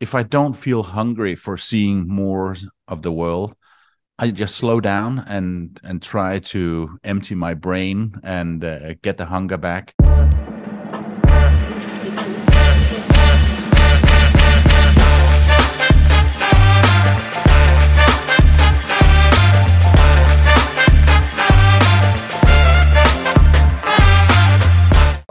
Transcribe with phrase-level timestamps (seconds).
[0.00, 2.56] if I don't feel hungry for seeing more
[2.86, 3.54] of the world,
[4.18, 9.26] I just slow down and and try to empty my brain and uh, get the
[9.26, 9.94] hunger back.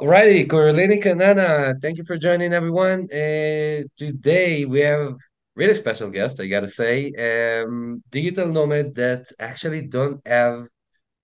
[0.06, 3.08] Alrighty, Koorliny Kanana, thank you for joining everyone.
[3.12, 5.16] Uh, today we have a
[5.56, 10.68] really special guest, I gotta say, um, digital nomad that actually don't have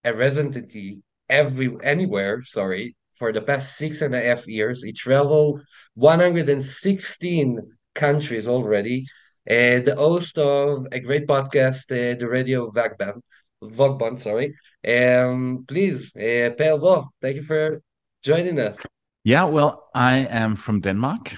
[0.03, 2.43] a residency every anywhere.
[2.43, 5.61] Sorry, for the past six and a half years, he traveled
[5.93, 7.59] 116
[7.93, 9.05] countries already.
[9.47, 13.21] Uh, the host of a great podcast, uh, the Radio Vagband,
[13.63, 14.55] Vogband, sorry.
[14.83, 17.79] Um, please, uh, Per thank you for
[18.21, 18.77] joining us.
[19.23, 21.33] Yeah, well, I am from Denmark.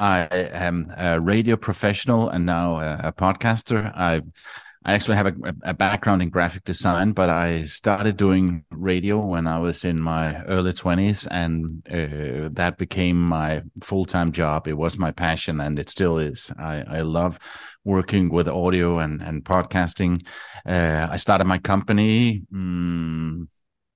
[0.00, 3.92] I am a radio professional and now a, a podcaster.
[3.94, 4.22] I
[4.84, 9.46] I actually have a, a, background in graphic design, but I started doing radio when
[9.46, 14.68] I was in my early 20s, and uh, that became my full time job.
[14.68, 16.50] It was my passion, and it still is.
[16.58, 17.38] I, I love
[17.84, 20.24] working with audio and, and podcasting.
[20.64, 22.44] Uh, I started my company.
[22.50, 23.48] Um,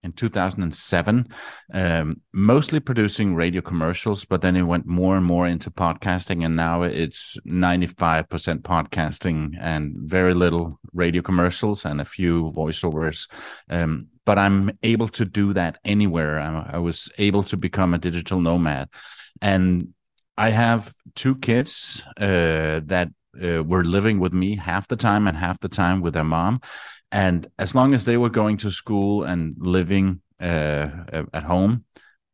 [0.03, 1.29] in 2007,
[1.73, 6.57] um, mostly producing radio commercials, but then it went more and more into podcasting, and
[6.57, 13.31] now it's 95% podcasting and very little radio commercials and a few voiceovers.
[13.71, 16.41] Um, but I'm able to do that anywhere.
[16.41, 18.89] I, I was able to become a digital nomad,
[19.41, 19.95] and
[20.37, 23.11] I have two kids uh, that
[23.43, 26.61] uh, were living with me half the time and half the time with their mom
[27.13, 30.89] and as long as they were going to school and living uh,
[31.33, 31.85] at home,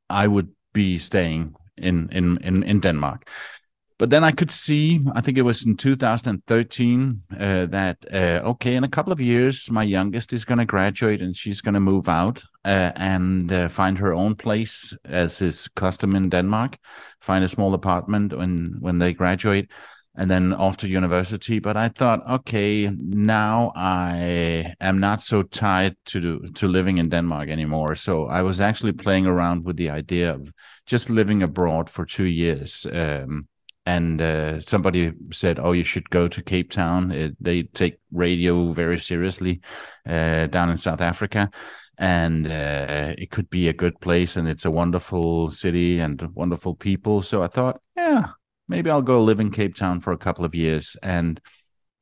[0.09, 3.29] I would be staying in in in, in Denmark.
[3.99, 8.77] But then I could see, I think it was in 2013, uh, that uh, okay,
[8.77, 11.81] in a couple of years, my youngest is going to graduate and she's going to
[11.81, 16.79] move out uh, and uh, find her own place, as is custom in Denmark.
[17.21, 19.69] Find a small apartment when when they graduate
[20.19, 21.61] and then off to university.
[21.61, 27.49] But I thought, okay, now I am not so tied to to living in Denmark
[27.49, 27.95] anymore.
[27.95, 30.53] So I was actually playing around with the idea of
[30.87, 32.87] just living abroad for two years.
[32.93, 33.47] Um,
[33.87, 37.13] and uh, somebody said, "Oh, you should go to Cape Town.
[37.13, 39.61] It, they take radio very seriously
[40.05, 41.51] uh, down in South Africa."
[42.01, 46.75] and uh, it could be a good place and it's a wonderful city and wonderful
[46.75, 47.81] people so i thought
[48.69, 50.97] maybe I'll go live in Cape Town for a couple of years.
[51.03, 51.41] And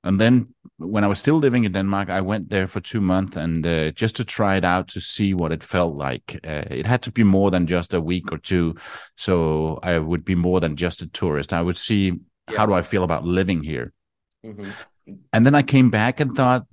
[0.04, 3.36] and then when I was still living in Denmark, I went there for two months
[3.36, 6.38] and uh, just to try it out to see what it felt like.
[6.46, 8.76] Uh, it had to be more than just a week or two,
[9.16, 11.52] so I would be more than just a tourist.
[11.52, 12.12] I would see
[12.50, 12.56] yeah.
[12.56, 13.92] how do I feel about living here.
[14.44, 14.70] Mm-hmm.
[15.32, 16.66] And then I came back and thought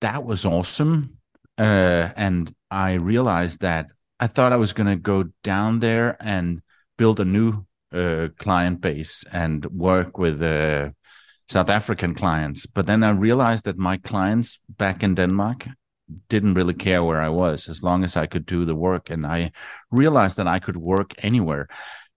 [0.00, 1.18] that was awesome,
[1.58, 6.62] uh, and I realized that I thought I was going to go down there and
[6.96, 10.90] build a new uh, client base and work with uh,
[11.48, 12.66] South African clients.
[12.66, 15.68] But then I realized that my clients back in Denmark
[16.28, 19.10] didn't really care where I was as long as I could do the work.
[19.10, 19.52] And I
[19.90, 21.68] realized that I could work anywhere.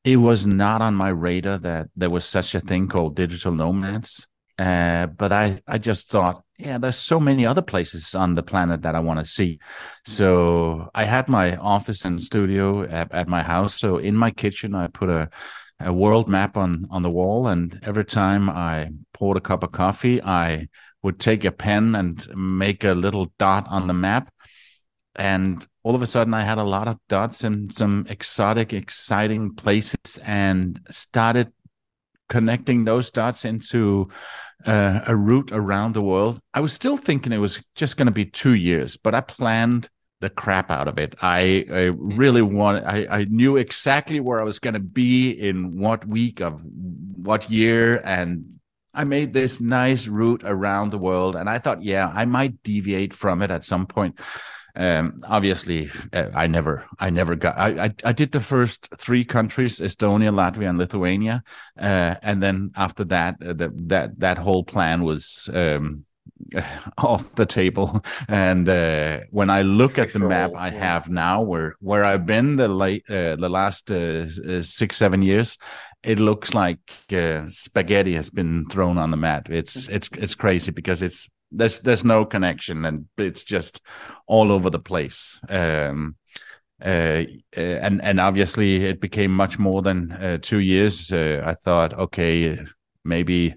[0.04, 4.28] It was not on my radar that there was such a thing called digital nomads.
[4.58, 8.84] Uh, but I, I just thought, yeah, there's so many other places on the planet
[8.84, 9.60] that I want to see.
[10.06, 13.78] So I had my office and studio at, at my house.
[13.78, 15.30] So in my kitchen, I put a
[15.80, 19.72] a world map on on the wall, and every time I poured a cup of
[19.72, 20.68] coffee, I
[21.04, 24.34] would take a pen and make a little dot on the map,
[25.16, 29.54] and all of a sudden I had a lot of dots in some exotic, exciting
[29.56, 31.52] places, and started
[32.28, 34.10] connecting those dots into
[34.66, 36.40] uh, a route around the world.
[36.54, 39.90] I was still thinking it was just going to be two years, but I planned
[40.22, 41.16] the crap out of it.
[41.22, 42.86] I, I really want.
[42.86, 47.50] I, I knew exactly where I was going to be in what week of what
[47.50, 48.60] year, and
[48.94, 51.36] I made this nice route around the world.
[51.36, 54.20] And I thought, yeah, I might deviate from it at some point.
[54.78, 57.58] Um, obviously, uh, I never, I never got.
[57.58, 61.44] I, I, I, did the first three countries: Estonia, Latvia, and Lithuania.
[61.80, 66.06] Uh, and then after that, uh, the, that that whole plan was um,
[66.98, 68.04] off the table.
[68.28, 72.58] And uh, when I look at the map I have now, where where I've been
[72.58, 75.58] the late uh, the last uh, uh, six seven years,
[76.04, 76.80] it looks like
[77.12, 79.50] uh, spaghetti has been thrown on the map.
[79.50, 83.82] It's it's it's crazy because it's there's there's no connection and it's just
[84.28, 85.40] all over the place.
[85.50, 86.16] Um,
[86.84, 87.24] uh,
[87.56, 91.12] and and obviously it became much more than two years.
[91.12, 92.60] I thought, okay
[93.06, 93.56] maybe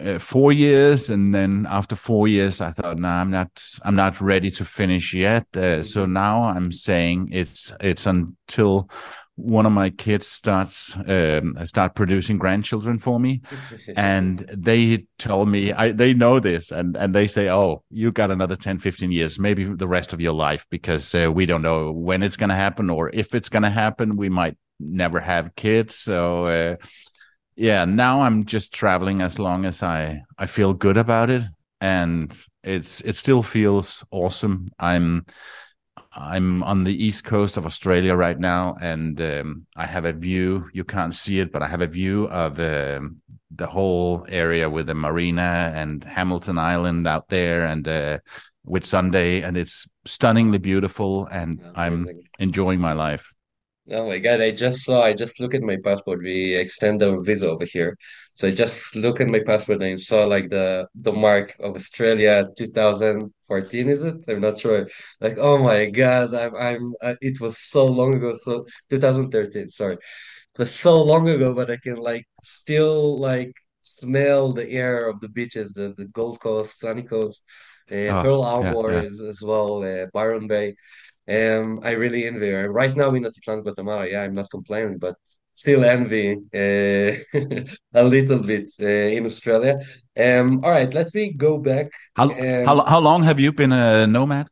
[0.00, 3.50] uh, four years, and then after four years, I thought, no, nah, I'm not,
[3.82, 5.46] I'm not ready to finish yet.
[5.56, 8.88] Uh, so now I'm saying it's it's until
[9.36, 13.40] one of my kids starts um, start producing grandchildren for me.
[13.96, 18.30] And they tell me I, they know this and, and they say oh you got
[18.30, 21.92] another 10 15 years maybe the rest of your life because uh, we don't know
[21.92, 24.16] when it's going to happen or if it's going to happen.
[24.16, 25.94] We might never have kids.
[25.94, 26.76] So uh,
[27.56, 31.42] yeah now i'm just traveling as long as i i feel good about it
[31.80, 35.24] and it's it still feels awesome i'm
[36.14, 40.68] I'm on the east coast of Australia right now, and um, I have a view.
[40.74, 43.22] You can't see it, but I have a view of um,
[43.54, 48.18] the whole area with the marina and Hamilton Island out there, and uh,
[48.66, 51.26] Whitsunday, and it's stunningly beautiful.
[51.26, 52.06] And I'm
[52.38, 53.32] enjoying my life.
[53.90, 56.20] Oh my God, I just saw, I just look at my passport.
[56.22, 57.96] We extend our visa over here.
[58.36, 62.46] So I just look at my passport and saw like the the mark of Australia
[62.56, 64.16] 2014, is it?
[64.28, 64.88] I'm not sure.
[65.20, 68.34] Like, oh my God, I'm I'm uh, it was so long ago.
[68.42, 69.94] So 2013, sorry.
[69.94, 73.52] It was so long ago, but I can like still like
[73.82, 77.42] smell the air of the beaches, the the Gold Coast, Sunny Coast,
[77.90, 79.04] uh, Oh, Pearl yeah, Harbor yeah.
[79.10, 80.76] as, as well, uh, Byron Bay.
[81.28, 82.72] Um, I really envy her.
[82.72, 85.16] Right now in Atitlan, Guatemala, yeah, I'm not complaining, but
[85.54, 87.38] still envy uh,
[87.94, 89.78] a little bit uh, in Australia.
[90.18, 93.72] Um, all right, let me go back How how um, how long have you been
[93.72, 94.48] a nomad?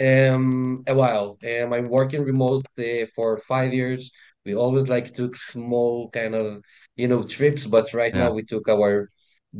[0.00, 1.38] um, a while.
[1.44, 4.10] Um, I'm working remote uh, for five years.
[4.44, 6.62] We always like took small kind of,
[6.96, 9.10] you know, trips, but right now we took our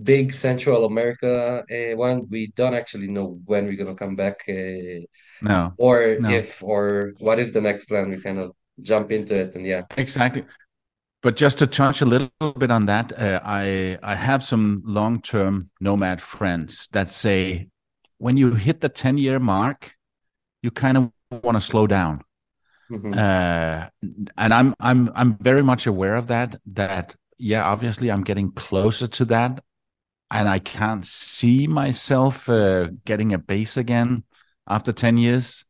[0.02, 2.26] big Central America uh, one.
[2.30, 4.44] We don't actually know when we're gonna come back.
[4.48, 5.04] Uh,
[5.42, 5.74] No.
[5.78, 6.30] or No.
[6.30, 8.52] if or what is the next plan we kind of
[8.82, 10.44] jump into it and yeah Exactly.
[11.22, 15.70] But just to touch a little bit on that, uh, I I have some long-term
[15.80, 17.68] nomad friends that say
[18.18, 19.94] when you hit the 10-year mark,
[20.62, 21.10] you kind of
[21.42, 22.22] want to slow down.
[22.88, 23.86] hmm Uh,
[24.36, 26.56] and I'm I'm I'm very much aware of that.
[26.74, 29.62] That yeah, obviously I'm getting closer to that,
[30.30, 34.24] and I can't see myself uh, getting a base again
[34.68, 35.64] after 10 years.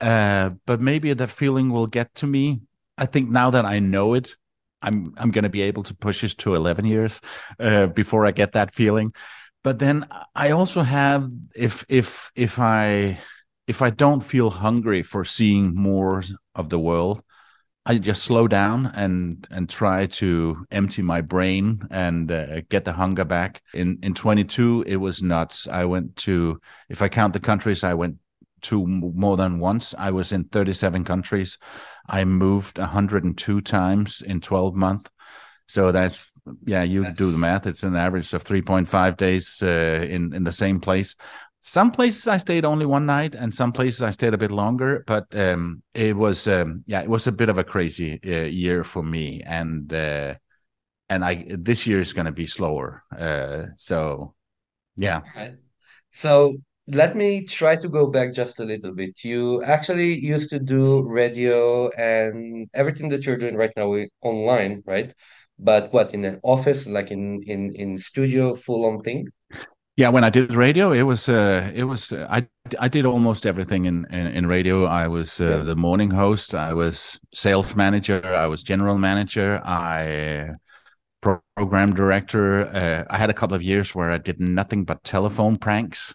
[0.00, 2.60] Uh, but maybe that feeling will get to me.
[2.98, 4.36] I think now that I know it,
[4.82, 7.20] I'm I'm going to be able to push it to 11 years
[7.58, 9.12] uh, before I get that feeling.
[9.64, 13.18] But then I also have if if if I
[13.66, 16.22] if I don't feel hungry for seeing more
[16.54, 17.22] of the world,
[17.88, 22.92] I just slow down and and try to empty my brain and uh, get the
[22.92, 23.62] hunger back.
[23.72, 25.68] In in 22, it was nuts.
[25.68, 28.16] I went to if I count the countries I went
[28.62, 29.94] to more than once.
[29.96, 31.58] I was in 37 countries.
[32.08, 35.10] I moved 102 times in 12 months.
[35.68, 36.32] So that's
[36.64, 37.66] yeah, you do the math.
[37.66, 41.14] It's an average of 3.5 days uh, in in the same place.
[41.68, 45.02] Some places I stayed only one night, and some places I stayed a bit longer.
[45.04, 48.84] But um, it was um, yeah, it was a bit of a crazy uh, year
[48.84, 50.36] for me, and uh,
[51.08, 53.02] and I this year is going to be slower.
[53.10, 54.36] Uh, so
[54.94, 55.22] yeah.
[56.10, 59.24] So let me try to go back just a little bit.
[59.24, 63.92] You actually used to do radio and everything that you're doing right now
[64.22, 65.12] online, right?
[65.58, 69.26] But what in an office, like in in in studio, full on thing?
[69.96, 72.46] Yeah, when I did radio, it was uh, it was uh, I
[72.78, 74.84] I did almost everything in in, in radio.
[74.84, 75.62] I was uh, Yeah.
[75.64, 76.54] the morning host.
[76.54, 78.20] I was sales manager.
[78.24, 79.62] I was general manager.
[79.64, 80.50] I
[81.56, 82.66] program director.
[82.68, 86.14] Uh, I had a couple of years where I did nothing but telephone pranks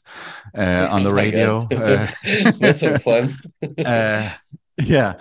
[0.58, 1.67] uh, on the radio.
[1.75, 2.08] Uh,
[2.60, 3.38] That's so fun.
[3.86, 4.29] uh,
[4.77, 5.15] yeah,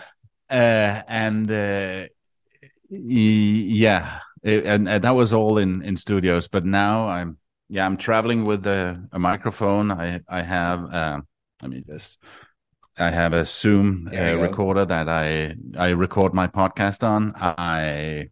[0.50, 2.06] uh, and uh,
[2.90, 6.48] yeah, it, and, and that was all in in studios.
[6.48, 7.38] But now I'm
[7.70, 9.92] yeah I'm traveling with a, a microphone.
[9.92, 11.22] I I have uh,
[11.62, 12.18] let me just
[12.98, 17.34] I have a Zoom uh, recorder that I I record my podcast on.
[17.36, 18.30] I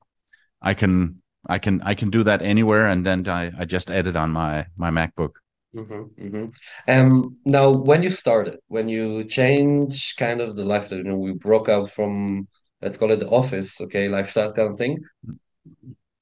[0.63, 4.17] I can I can I can do that anywhere, and then I I just edit
[4.17, 5.35] on my my MacBook.
[5.75, 6.47] hmm hmm
[6.89, 11.33] Um, now, when you started, when you changed kind of the lifestyle, you know, we
[11.35, 12.49] broke out from,
[12.83, 14.99] let's call it the office, okay, lifestyle kind of thing.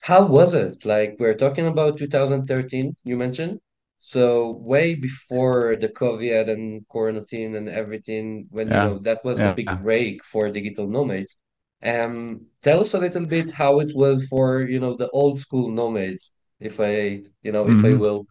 [0.09, 0.85] How was it?
[0.85, 3.61] Like, we're talking about 2013, you mentioned.
[4.01, 9.51] So way before the COVID and quarantine and everything, when, you know, that was the
[9.51, 11.37] big break for digital nomads.
[11.83, 15.71] Um, tell us a little bit how it was for, you know, the old school
[15.71, 18.27] nomads, if I, you know, if I hmm will.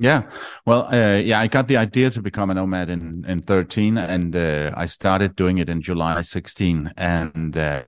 [0.00, 0.30] Yeah,
[0.64, 4.34] well, uh, yeah, I got the idea to become a nomad in in 13, and
[4.36, 6.92] uh, I started doing it in July 16.
[6.96, 7.82] And uh,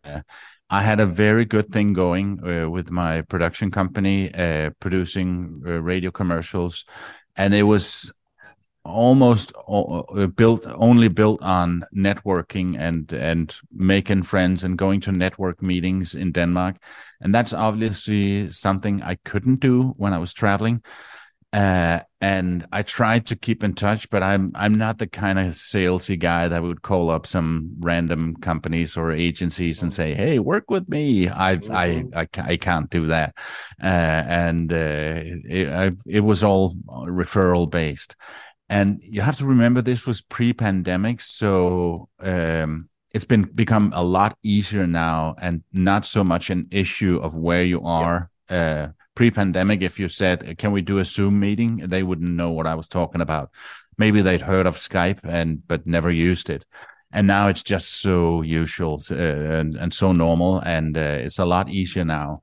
[0.70, 5.82] I had a very good thing going uh, with my production company, uh, producing uh,
[5.82, 6.84] radio commercials,
[7.34, 8.12] and it was
[8.84, 15.60] almost uh, built only built on networking and and making friends and going to network
[15.60, 16.76] meetings in Denmark,
[17.20, 20.82] and that's obviously something I couldn't do when I was traveling.
[21.52, 25.54] Uh, and I tried to keep in touch, but I'm I'm not the kind of
[25.54, 30.70] salesy guy that would call up some random companies or agencies and say, "Hey, work
[30.70, 32.14] with me." I mm-hmm.
[32.14, 33.34] I, I, I can't do that,
[33.82, 38.14] uh, and uh, it I, it was all referral based,
[38.68, 44.38] and you have to remember this was pre-pandemic, so um, it's been become a lot
[44.44, 48.30] easier now, and not so much an issue of where you are.
[48.48, 48.90] Yeah.
[49.20, 52.74] Pre-pandemic, if you said, "Can we do a Zoom meeting?" they wouldn't know what I
[52.74, 53.50] was talking about.
[53.98, 56.64] Maybe they'd heard of Skype and but never used it.
[57.12, 59.14] And now it's just so usual uh,
[59.60, 62.40] and, and so normal, and uh, it's a lot easier now.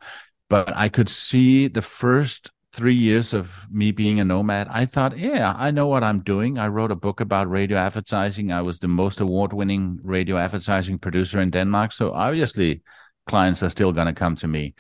[0.50, 5.18] But I could see the first three years of me being a nomad, I thought,
[5.18, 6.60] yeah, I know what I'm doing.
[6.60, 8.52] I wrote a book about radio advertising.
[8.52, 11.92] I was the most award winning radio advertising producer in Denmark.
[11.92, 12.84] So obviously,
[13.26, 14.76] clients are still going to come to me.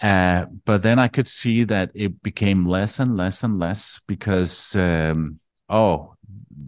[0.00, 4.76] Uh, but then I could see that it became less and less and less because,
[4.76, 6.14] um, oh,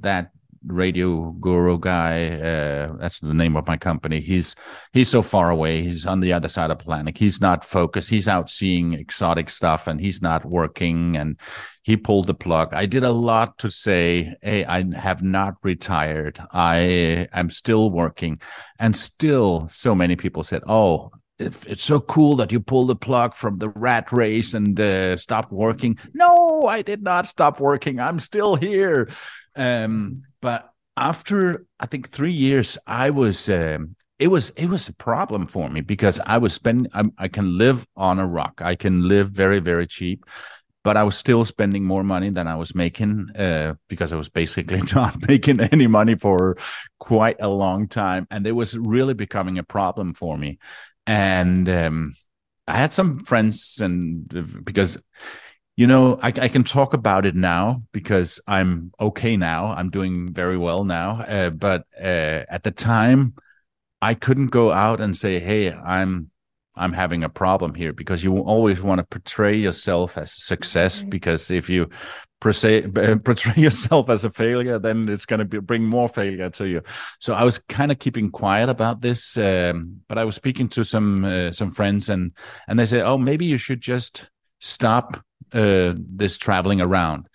[0.01, 0.31] that
[0.67, 4.21] radio guru guy, uh, that's the name of my company.
[4.21, 4.57] He's
[4.93, 5.83] he's so far away.
[5.83, 7.19] He's on the other side of the planet.
[7.19, 8.11] He's not focused.
[8.11, 11.17] He's out seeing exotic stuff, and he's not working.
[11.17, 11.39] And
[11.83, 12.73] he pulled the plug.
[12.73, 16.41] I did a lot to say, hey, I have not retired.
[16.53, 18.41] I am still working,
[18.79, 23.35] and still, so many people said, oh it's so cool that you pulled the plug
[23.35, 25.99] from the rat race and uh, stopped working.
[26.13, 28.01] No, I did not stop working.
[28.01, 29.09] I'm still here.
[29.55, 34.95] Um, but after I think three years, I was um, it was it was a
[34.95, 36.91] problem for me because I was spending.
[36.93, 38.61] I, I can live on a rock.
[38.63, 40.25] I can live very very cheap
[40.85, 44.31] but I was still spending more money than I was making uh, because I was
[44.31, 46.57] basically not making any money for
[46.99, 50.59] quite a long time, and it was really becoming a problem for me
[51.09, 52.15] and um,
[52.69, 54.29] I had some friends, and
[54.63, 54.99] because
[55.75, 59.67] you know, I, I, can talk about it now because I'm okay now.
[59.67, 61.23] I'm doing very well now.
[61.23, 63.35] Uh, but uh, at the time,
[64.03, 66.31] I couldn't go out and say, "Hey, I'm
[66.75, 71.03] I'm having a problem here," because you always want to portray yourself as a success.
[71.03, 71.89] Because if you
[72.41, 76.83] portray, portray yourself as a failure, then it's going to bring more failure to you.
[77.19, 80.85] So I was kind of keeping quiet about this, um, but I was speaking to
[80.85, 82.33] some uh, some friends, and
[82.67, 84.31] and they said, "Oh, maybe you should just
[84.61, 87.29] stop uh, this traveling around."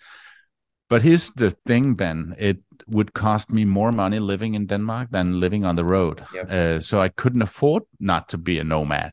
[0.90, 2.34] But here's the thing, Ben.
[2.38, 6.24] It would cost me more money living in Denmark than living on the road.
[6.34, 6.50] Yep.
[6.50, 9.12] Uh, so I couldn't afford not to be a nomad.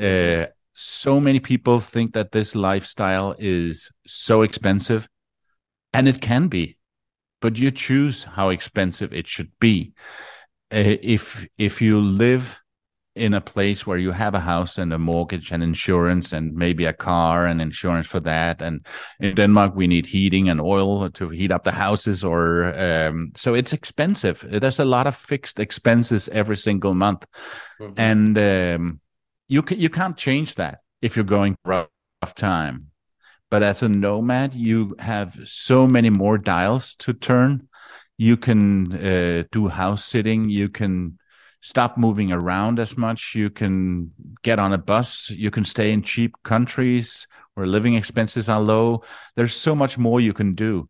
[0.00, 5.08] Uh, so many people think that this lifestyle is so expensive
[5.92, 6.76] and it can be
[7.42, 9.92] but you choose how expensive it should be.
[10.72, 12.58] Uh, if if you live
[13.14, 16.86] in a place where you have a house and a mortgage and insurance and maybe
[16.86, 18.86] a car and insurance for that and
[19.20, 23.52] in denmark we need heating and oil to heat up the houses or um, so
[23.52, 24.42] it's expensive.
[24.48, 27.26] There's a lot of fixed expenses every single month.
[27.78, 28.00] Mm-hmm.
[28.00, 29.00] and um,
[29.48, 31.88] you can, you can't change that if you're going rough
[32.34, 32.91] time
[33.52, 37.68] but as a nomad, you have so many more dials to turn.
[38.16, 40.48] You can uh, do house sitting.
[40.48, 41.18] You can
[41.60, 43.34] stop moving around as much.
[43.34, 44.10] You can
[44.42, 45.28] get on a bus.
[45.28, 49.02] You can stay in cheap countries where living expenses are low.
[49.36, 50.88] There's so much more you can do.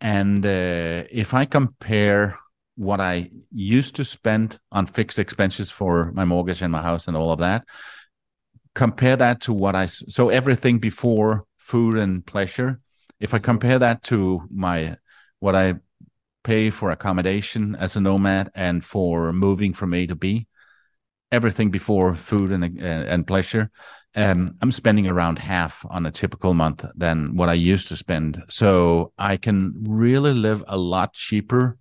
[0.00, 2.38] And uh, if I compare
[2.76, 7.16] what I used to spend on fixed expenses for my mortgage and my house and
[7.16, 7.64] all of that,
[8.76, 12.80] compare that to what I so everything before food and pleasure.
[13.18, 14.96] If I compare that to my
[15.40, 15.74] what I
[16.42, 20.46] pay for accommodation as a nomad and for moving from A to B,
[21.32, 22.62] everything before food and
[23.12, 23.70] and pleasure,
[24.14, 28.42] um, I'm spending around half on a typical month than what I used to spend.
[28.50, 31.78] So I can really live a lot cheaper.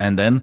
[0.00, 0.42] And then,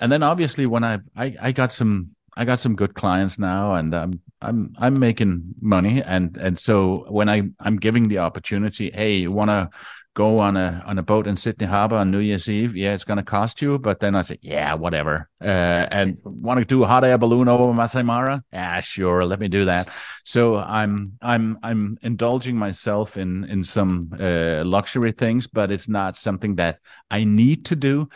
[0.00, 3.74] and then obviously when I I, I got some I got some good clients now,
[3.74, 8.90] and I'm I'm I'm making money, and and so when I I'm giving the opportunity,
[8.92, 9.70] hey, you want to
[10.14, 12.76] go on a on a boat in Sydney Harbor on New Year's Eve?
[12.76, 15.28] Yeah, it's going to cost you, but then I say, yeah, whatever.
[15.40, 18.42] Uh, and want to do a hot air balloon over Masai Mara?
[18.52, 19.88] Yeah, sure, let me do that.
[20.24, 26.16] So I'm I'm I'm indulging myself in in some uh, luxury things, but it's not
[26.16, 26.80] something that
[27.10, 28.08] I need to do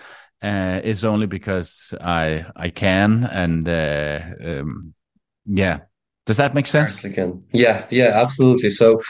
[0.42, 4.94] uh, is only because I I can and uh, um,
[5.46, 5.80] Yeah.
[6.26, 7.00] Does that make sense?
[7.00, 7.44] Can.
[7.52, 8.70] Yeah, yeah, absolutely.
[8.70, 9.00] So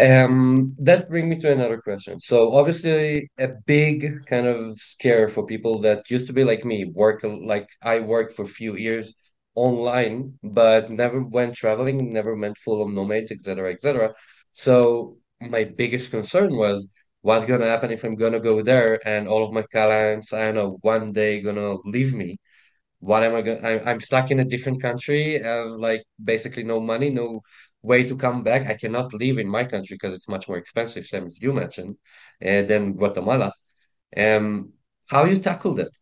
[0.00, 2.18] um, that brings me to another question.
[2.20, 6.90] So obviously a big kind of scare for people that used to be like me,
[6.92, 9.14] work like I worked for a few years
[9.54, 14.14] online, but never went traveling, never went full on nomad, etc., etc.
[14.52, 16.86] So my biggest concern was
[17.22, 20.54] what's gonna happen if I'm gonna go there and all of my clients, I don't
[20.56, 22.38] know, one day gonna leave me
[23.00, 23.64] what am I going?
[23.64, 25.42] I'm I'm stuck in a different country.
[25.42, 27.40] I have like basically no money, no
[27.82, 28.66] way to come back.
[28.66, 31.96] I cannot live in my country because it's much more expensive, same as you mentioned,
[32.44, 33.52] uh, than Guatemala.
[34.16, 34.72] Um,
[35.08, 35.96] how you tackled it?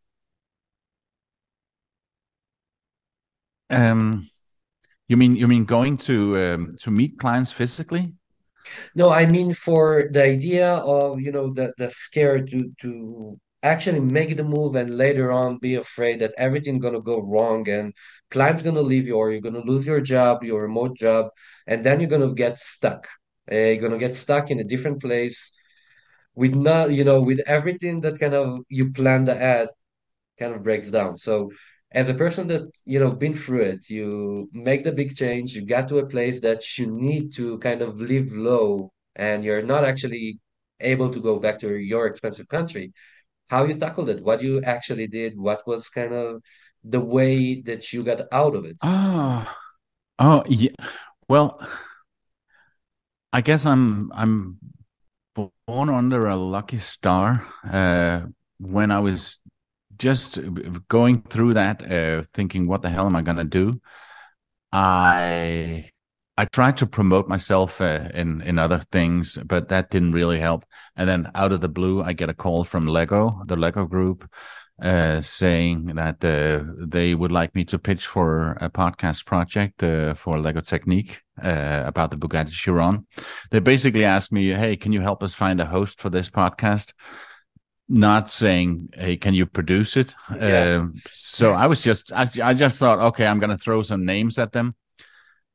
[3.70, 4.28] Um,
[5.08, 8.14] you mean you mean going to um, to meet clients physically?
[8.94, 14.00] No, I mean for the idea of, you know, the the scare to to actually
[14.00, 17.94] make the move and later on be afraid that everything's gonna go wrong and
[18.30, 21.30] client's gonna leave you or you're gonna lose your job, your remote job,
[21.66, 23.08] and then you're gonna get stuck.
[23.52, 25.52] Uh, you're gonna get stuck in a different place
[26.34, 29.68] with not, you know, with everything that kind of you planned ahead
[30.38, 31.18] kind of breaks down.
[31.18, 31.50] So
[31.92, 35.66] as a person that, you know, been through it, you make the big change, you
[35.66, 39.84] got to a place that you need to kind of live low and you're not
[39.84, 40.40] actually
[40.80, 42.92] able to go back to your expensive country.
[43.48, 46.42] How you tackled it, what you actually did, what was kind of
[46.82, 48.76] the way that you got out of it.
[48.82, 49.56] Oh,
[50.18, 50.72] oh, yeah.
[51.28, 51.60] Well,
[53.32, 54.58] I guess I'm I'm
[55.34, 57.46] born under a lucky star.
[57.68, 58.26] Uh,
[58.58, 59.38] when I was
[59.96, 60.38] just
[60.88, 63.80] going through that, uh, thinking, "What the hell am I gonna do?"
[64.72, 65.90] I
[66.36, 70.64] I tried to promote myself uh, in in other things, but that didn't really help.
[70.96, 74.28] And then out of the blue, I get a call from Lego, the Lego Group,
[74.82, 80.14] uh, saying that uh, they would like me to pitch for a podcast project uh,
[80.14, 83.06] for Lego Technic uh, about the Bugatti Chiron.
[83.52, 86.94] They basically asked me, "Hey, can you help us find a host for this podcast?"
[87.86, 90.80] not saying hey can you produce it yeah.
[90.80, 94.38] uh, so i was just I, I just thought okay i'm gonna throw some names
[94.38, 94.74] at them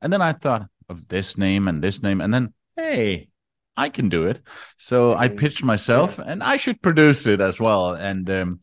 [0.02, 3.28] and then i thought of this name and this name and then hey
[3.76, 4.40] i can do it.
[4.76, 6.24] So i pitched myself yeah.
[6.26, 7.92] and i should produce it as well.
[7.92, 8.60] And um,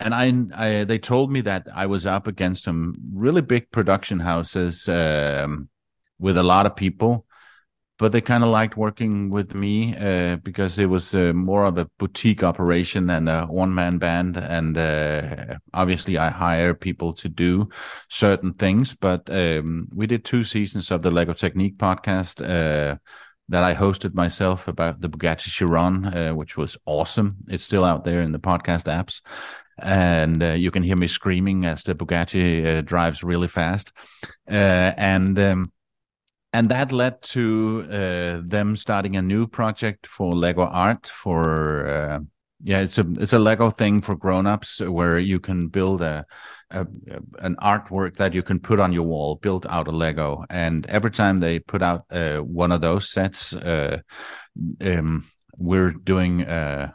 [0.00, 4.20] and I, I they told me that i was up against some really big production
[4.20, 5.68] houses um,
[6.18, 7.26] with a lot of people
[7.98, 11.78] but they kind of liked working with me uh, because it was uh, more of
[11.78, 14.36] a boutique operation and a one man band.
[14.36, 17.68] And uh, obviously, I hire people to do
[18.08, 18.94] certain things.
[18.94, 22.98] But um, we did two seasons of the Lego Technic podcast uh,
[23.48, 27.38] that I hosted myself about the Bugatti Chiron, uh, which was awesome.
[27.48, 29.22] It's still out there in the podcast apps.
[29.80, 33.92] And uh, you can hear me screaming as the Bugatti drives really fast.
[34.46, 35.72] and um,
[36.52, 42.18] and that led to uh, them starting a new project for Lego Art for uh,
[42.62, 46.24] yeah it's a it's a Lego thing for grown-ups where you can build a,
[46.70, 46.86] a,
[47.40, 50.44] an artwork that you can put on your wall built out of Lego.
[50.50, 53.98] And every time they put out uh, one of those sets uh,
[54.80, 55.24] um,
[55.56, 56.92] we're doing uh,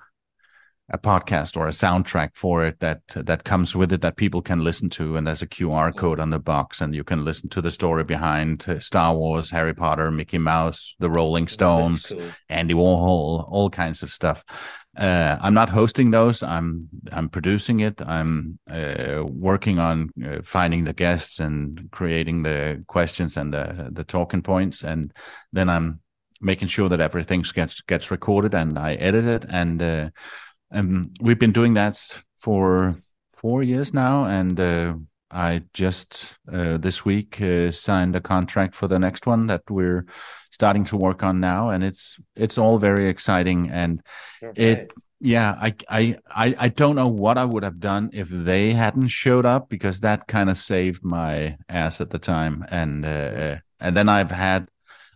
[0.94, 4.64] a podcast or a soundtrack for it that that comes with it that people can
[4.64, 7.62] listen to and there's a QR code on the box and you can listen to
[7.62, 12.22] the story behind uh, Star Wars, Harry Potter, Mickey Mouse, the Rolling Stones, cool.
[12.48, 14.44] Andy Warhol, all kinds of stuff.
[14.96, 16.44] Uh, I'm not hosting those.
[16.44, 18.00] I'm I'm producing it.
[18.00, 24.04] I'm uh, working on uh, finding the guests and creating the questions and the the
[24.04, 25.12] talking points, and
[25.52, 26.02] then I'm
[26.40, 30.10] making sure that everything gets gets recorded and I edit it and uh,
[30.74, 32.00] um, we've been doing that
[32.38, 32.96] for
[33.32, 34.96] four years now, and uh,
[35.32, 40.06] I just uh, this week uh, signed a contract for the next one that we're
[40.52, 43.70] starting to work on now, and it's it's all very exciting.
[43.70, 44.02] And
[44.42, 44.72] okay.
[44.72, 48.74] it, yeah, I, I I I don't know what I would have done if they
[48.74, 53.58] hadn't showed up because that kind of saved my ass at the time, and uh,
[53.80, 54.70] and then I've had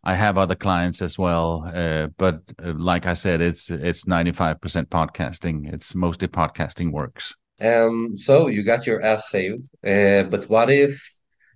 [0.08, 4.32] I have other clients as well, uh, but uh, like I said, it's it's ninety
[4.32, 5.74] five percent podcasting.
[5.74, 7.36] It's mostly podcasting works.
[7.60, 10.98] Um, so you got your ass saved, uh, but what if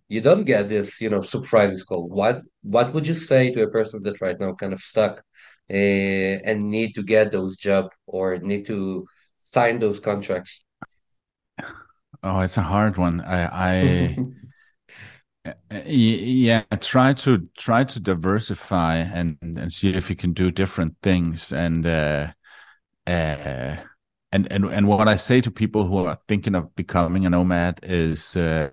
[0.09, 2.09] you don't get this, you know, surprises call?
[2.09, 5.23] What what would you say to a person that right now kind of stuck
[5.69, 9.05] uh, and need to get those job or need to
[9.53, 10.65] sign those contracts?
[12.21, 13.21] Oh, it's a hard one.
[13.21, 14.17] I, I
[15.85, 21.51] yeah try to try to diversify and and see if you can do different things.
[21.51, 22.31] And uh,
[23.07, 23.77] uh,
[24.31, 27.79] and and and what i say to people who are thinking of becoming a nomad
[27.83, 28.69] is uh,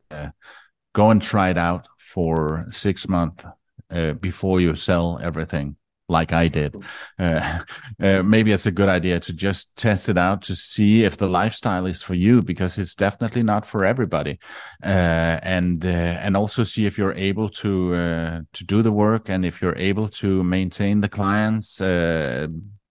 [0.92, 3.44] go and try it out for six months
[3.90, 5.76] uh, before you sell everything
[6.08, 6.74] like I did.
[7.18, 7.60] Uh,
[8.02, 11.28] uh, maybe it's a good idea to just test it out to see if the
[11.28, 14.38] lifestyle is for you, because it's definitely not for everybody.
[14.82, 19.28] Uh, and uh, and also see if you're able to uh, to do the work
[19.28, 22.46] and if you're able to maintain the clients uh,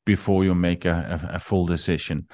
[0.06, 2.28] before you make a, a, a full decision.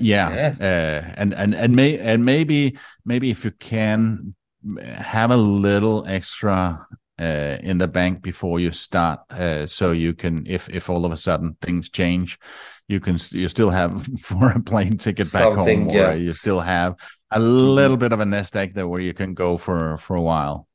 [0.00, 1.14] yeah, yeah.
[1.16, 4.34] and and and may and maybe maybe if you can
[4.86, 6.86] have a little extra
[7.18, 11.12] uh, in the bank before you start, uh, so you can, if if all of
[11.12, 12.38] a sudden things change,
[12.88, 16.12] you can you still have for a plane ticket back Something, home, yeah.
[16.12, 16.96] or you still have
[17.30, 18.00] a little mm-hmm.
[18.00, 20.68] bit of a nest egg there where you can go for for a while.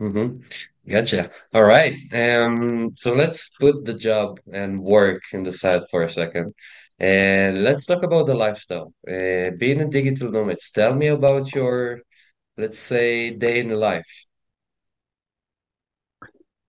[0.00, 0.42] Mm-hmm.
[0.88, 1.30] Gotcha.
[1.54, 1.94] All right.
[2.12, 2.94] Um.
[2.96, 6.54] So let's put the job and work in the side for a second,
[6.98, 8.92] and let's talk about the lifestyle.
[9.06, 10.58] Uh, being a digital nomad.
[10.74, 12.02] Tell me about your,
[12.56, 14.25] let's say, day in the life.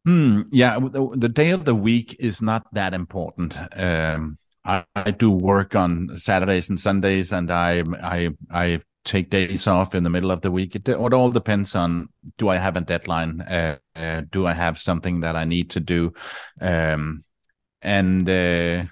[0.07, 0.43] Hmm.
[0.53, 3.57] Yeah, the, the, day of the week is not that important.
[3.75, 9.67] Um, I, I, do work on Saturdays and Sundays, and I I I take days
[9.67, 10.77] off in the middle of the week.
[10.77, 13.41] It, it all depends on do I have a deadline?
[13.41, 16.13] Uh, uh, do I have something that I need to do?
[16.61, 17.25] Um,
[17.81, 18.83] and uh,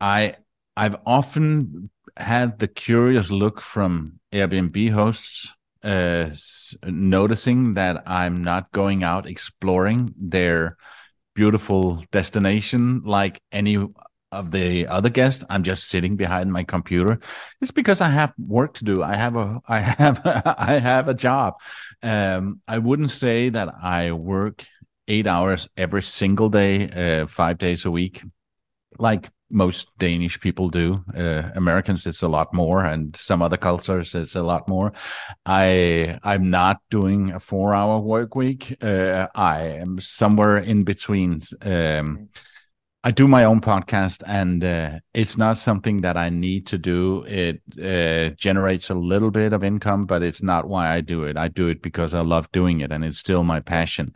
[0.00, 0.36] I
[0.78, 6.30] I've often had the curious look from Airbnb hosts uh,
[6.84, 10.76] noticing that I'm not going out exploring their
[11.34, 13.78] beautiful destination like any
[14.30, 15.44] of the other guests.
[15.48, 17.20] I'm just sitting behind my computer.
[17.60, 19.02] It's because I have work to do.
[19.02, 21.54] I have a I have I have a job.
[22.02, 24.64] Um, I wouldn't say that I work
[25.06, 28.22] eight hours every single day, uh, five days a week,
[28.98, 31.04] like most Danish people do.
[31.16, 34.92] Uh, Americans, it's a lot more, and some other cultures, it's a lot more.
[35.46, 38.76] I I'm not doing a four hour work week.
[38.82, 41.40] Uh, I am somewhere in between.
[41.62, 42.28] Um,
[43.04, 47.24] I do my own podcast, and uh, it's not something that I need to do.
[47.24, 51.36] It uh, generates a little bit of income, but it's not why I do it.
[51.36, 54.14] I do it because I love doing it, and it's still my passion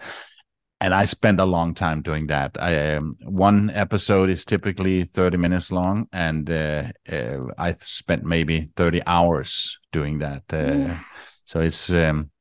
[0.82, 2.56] and I spend a long time doing that.
[2.60, 8.70] I, um, one episode is typically 30 minutes long, and uh, uh, I spent maybe
[8.74, 10.42] 30 hours doing that.
[10.52, 10.96] Uh,
[11.44, 12.32] so it's um,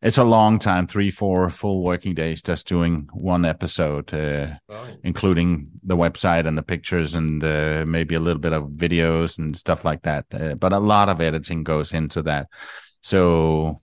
[0.00, 4.54] it's a long time, three, four full working days just doing one episode, uh,
[5.04, 9.54] including the website and the pictures and uh, maybe a little bit of videos and
[9.54, 10.24] stuff like that.
[10.32, 12.46] Uh, but a lot of editing goes into that.
[13.02, 13.76] So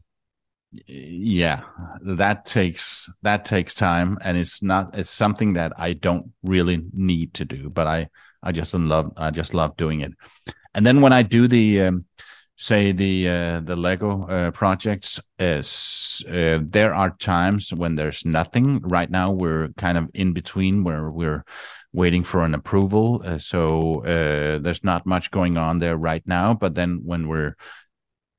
[0.71, 1.62] yeah
[2.01, 7.34] that takes that takes time and it's not it's something that i don't really need
[7.34, 8.08] to do but i
[8.43, 10.12] i just love i just love doing it.
[10.73, 12.06] And then when i do the um,
[12.58, 18.80] say the uh, the lego uh, projects is uh, there are times when there's nothing.
[18.80, 21.45] Right now we're kind of in between where we're
[21.93, 26.53] waiting for an approval uh, so uh, there's not much going on there right now
[26.53, 27.56] but then when we're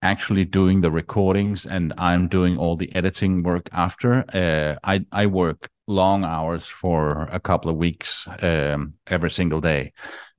[0.02, 4.24] actually doing the recordings and I'm doing all the editing work after.
[4.32, 9.92] Uh, I I work long hours for a couple of weeks um, every single day,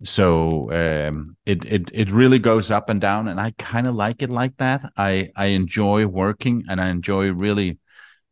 [0.03, 4.21] so um, it it it really goes up and down, and I kind of like
[4.21, 4.91] it like that.
[4.97, 7.79] I I enjoy working and I enjoy really.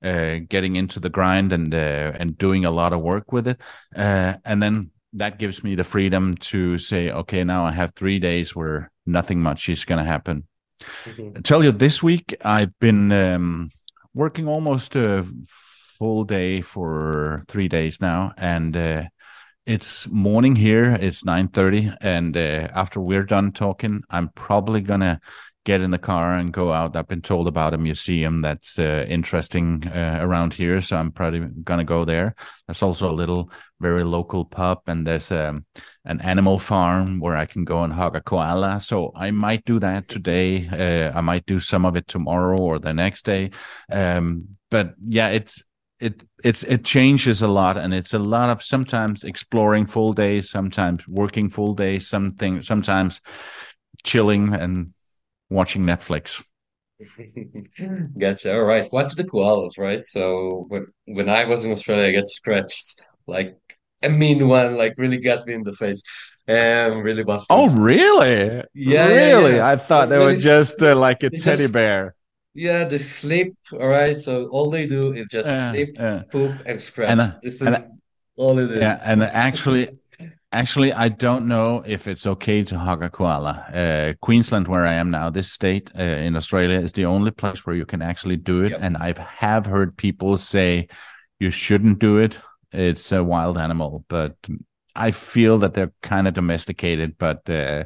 [0.04, 3.60] Uh, getting into the grind and uh, and doing a lot of work with it,
[3.96, 8.20] uh, and then that gives me the freedom to say, okay, now I have three
[8.20, 10.48] days where nothing much is going to happen
[10.82, 11.42] Mm-hmm.
[11.42, 13.72] Tell you, this week I've been um,
[14.14, 19.04] working almost a full day for three days now, and uh,
[19.66, 20.98] it's morning here.
[21.00, 25.20] It's nine thirty, and uh, after we're done talking, I'm probably gonna
[25.68, 26.96] get in the car and go out.
[26.96, 31.42] I've been told about a museum that's uh, interesting uh, around here, so I'm probably
[31.70, 32.36] gonna go there.
[32.66, 33.52] There's also a little,
[33.82, 35.66] very local pub, and there's um,
[36.06, 38.80] an animal farm where I can go and hug a koala.
[38.80, 40.70] So I might do that today.
[40.84, 43.52] Uh, I might do some of it tomorrow or the next day.
[43.92, 45.64] Um, but yeah, it's
[46.00, 50.48] it it's it changes a lot and it's a lot of sometimes exploring full days
[50.48, 53.20] sometimes working full days something sometimes
[54.04, 54.94] chilling and
[55.50, 56.44] watching Netflix.
[58.20, 58.56] gotcha.
[58.56, 58.92] All right.
[58.92, 60.06] Watch the koalas, right?
[60.06, 63.58] So when when I was in Australia, I got scratched like
[64.02, 66.02] a mean one, like really got me in the face.
[66.48, 67.48] Um, really busted.
[67.50, 68.64] Oh, really?
[68.74, 69.52] Yeah, really.
[69.52, 69.68] Yeah, yeah.
[69.68, 72.16] I thought they really, were just uh, like a teddy just, bear.
[72.54, 73.56] Yeah, they sleep.
[73.74, 74.18] All right.
[74.18, 75.98] So all they do is just sleep,
[76.32, 77.10] poop, and scratch.
[77.10, 77.84] And, uh, this is and,
[78.38, 78.80] all it is.
[78.80, 79.90] Yeah, and actually,
[80.54, 83.66] Actually, I don't know if it's okay to hug a koala.
[83.74, 87.66] Uh, Queensland, where I am now, this state uh, in Australia is the only place
[87.66, 88.70] where you can actually do it.
[88.70, 88.80] Yep.
[88.82, 90.88] And I have heard people say
[91.40, 92.38] you shouldn't do it.
[92.72, 94.36] It's a wild animal, but
[94.96, 97.18] I feel that they're kind of domesticated.
[97.18, 97.84] But uh,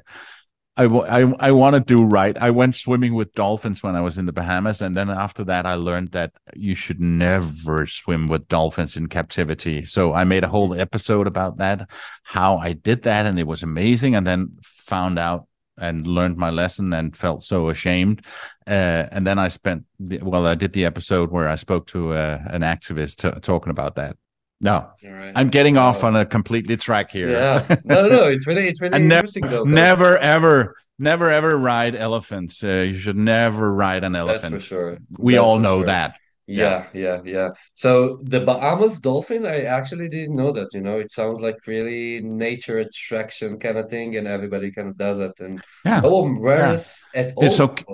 [0.81, 2.35] I, I, I want to do right.
[2.37, 5.65] I went swimming with dolphins when I was in the Bahamas, and then after that,
[5.65, 9.85] I learned that you should never swim with dolphins in captivity.
[9.85, 11.89] So I made a whole episode about that,
[12.23, 14.15] how I did that, and it was amazing.
[14.15, 18.25] And then found out and learned my lesson and felt so ashamed.
[18.67, 22.13] Uh, and then I spent, the, well, I did the episode where I spoke to
[22.13, 24.17] uh, an activist t- talking about that.
[24.61, 25.31] No, right.
[25.35, 27.31] I'm getting off on a completely track here.
[27.31, 29.63] Yeah, no, no, it's really, it's really interesting though.
[29.63, 32.63] Never, ever, never, ever ride elephants.
[32.63, 34.53] Uh, you should never ride an elephant.
[34.53, 34.97] That's for sure.
[35.17, 35.87] We That's all know sure.
[35.87, 36.17] that.
[36.47, 37.49] Yeah, yeah, yeah.
[37.75, 40.73] So the Bahamas dolphin, I actually didn't know that.
[40.73, 44.97] You know, it sounds like really nature attraction kind of thing, and everybody kind of
[44.97, 45.39] does it.
[45.39, 47.21] And yeah, no awareness yeah.
[47.21, 47.45] at all.
[47.45, 47.85] It's okay.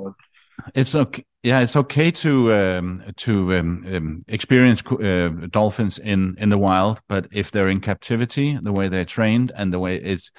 [0.74, 6.50] It's okay yeah, it's okay to um, to um, um, experience uh, dolphins in in
[6.50, 10.32] the wild, but if they're in captivity, the way they're trained and the way it's,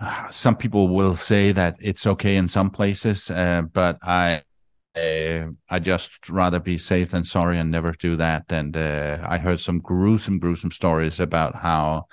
[0.00, 4.42] uh, some people will say that it's okay in some places, uh, but I.
[4.96, 8.46] Uh, I just rather be safe than sorry and never do that.
[8.48, 12.06] And uh, I heard some gruesome, gruesome stories about how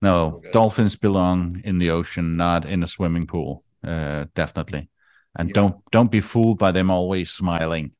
[0.00, 0.50] no okay.
[0.50, 3.64] dolphins belong in the ocean, not in a swimming pool.
[3.86, 4.88] Uh, definitely
[5.36, 5.54] and yeah.
[5.54, 7.92] don't don't be fooled by them always smiling.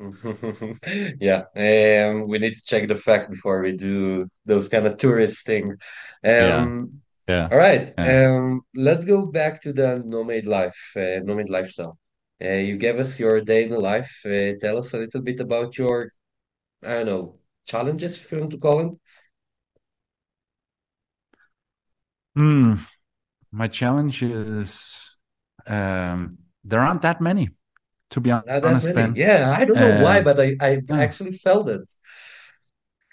[1.20, 5.46] Yeah um, we need to check the fact before we do those kind of tourist
[5.46, 5.70] thing.
[6.24, 7.48] Um, yeah.
[7.48, 7.48] yeah.
[7.50, 8.36] all right yeah.
[8.36, 11.98] um, let's go back to the nomad life uh, nomad lifestyle.
[12.44, 14.12] Uh, you gave us your day in the life.
[14.26, 16.10] Uh, tell us a little bit about your
[16.82, 19.00] i don't know challenges if you want to call them.
[22.36, 22.74] Hmm.
[23.52, 25.16] My challenge is
[25.66, 27.48] um there aren't that many,
[28.10, 29.14] to be Not honest, Ben.
[29.16, 30.96] Yeah, I don't know uh, why, but I, I yeah.
[30.96, 31.90] actually felt it.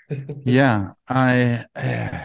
[0.46, 2.20] yeah, I uh,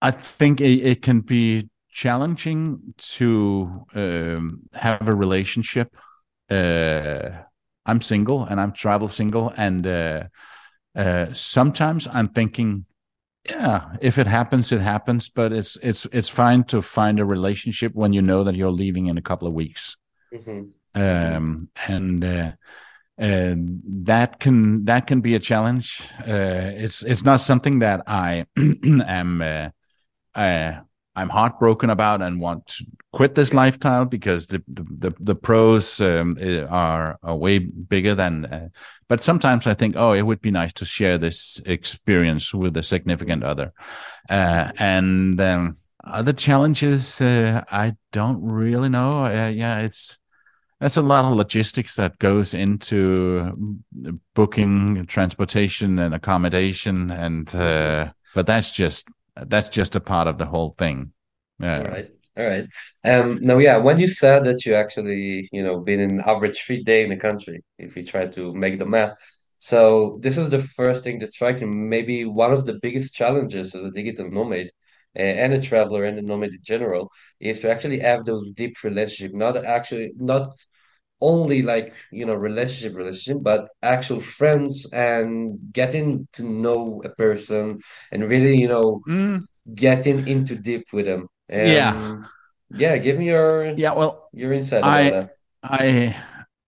[0.00, 5.94] I think it, it, can be challenging to um, have a relationship.
[6.50, 7.30] Uh,
[7.84, 10.24] I'm single and I'm travel single, and uh,
[10.94, 12.86] uh, sometimes I'm thinking,
[13.48, 15.28] yeah, if it happens, it happens.
[15.28, 19.06] But it's it's it's fine to find a relationship when you know that you're leaving
[19.06, 19.96] in a couple of weeks.
[20.34, 21.00] Mm-hmm.
[21.00, 22.52] Um, and uh,
[23.20, 23.54] uh,
[24.04, 26.02] that can that can be a challenge.
[26.20, 29.68] Uh, it's it's not something that I am uh,
[30.34, 30.80] uh,
[31.16, 36.36] I'm heartbroken about and want to quit this lifestyle because the the the pros um,
[36.70, 38.44] are, are way bigger than.
[38.44, 38.68] Uh,
[39.08, 42.82] but sometimes I think, oh, it would be nice to share this experience with a
[42.82, 43.72] significant other,
[44.30, 45.40] uh, and.
[45.40, 45.76] Um,
[46.10, 49.24] other challenges, uh, I don't really know.
[49.24, 50.18] Uh, yeah, it's
[50.80, 53.78] there's a lot of logistics that goes into
[54.34, 60.46] booking, transportation, and accommodation, and uh, but that's just that's just a part of the
[60.46, 61.12] whole thing.
[61.58, 61.78] Yeah.
[61.78, 62.10] All right.
[62.36, 62.66] All right.
[63.04, 66.84] Um, now, yeah, when you said that you actually, you know, been in average three
[66.84, 69.14] day in the country, if you try to make the math,
[69.58, 71.66] so this is the first thing that strikes me.
[71.66, 74.70] Maybe one of the biggest challenges as a digital nomad uh,
[75.22, 79.34] and a traveler and a nomad in general is to actually have those deep relationship
[79.34, 80.54] not actually not
[81.20, 87.80] only like you know relationship relationship but actual friends and getting to know a person
[88.12, 89.44] and really you know mm.
[89.74, 91.22] getting into deep with them.
[91.50, 92.22] Um, yeah.
[92.70, 95.28] yeah give me your yeah well your insight I,
[95.62, 96.16] I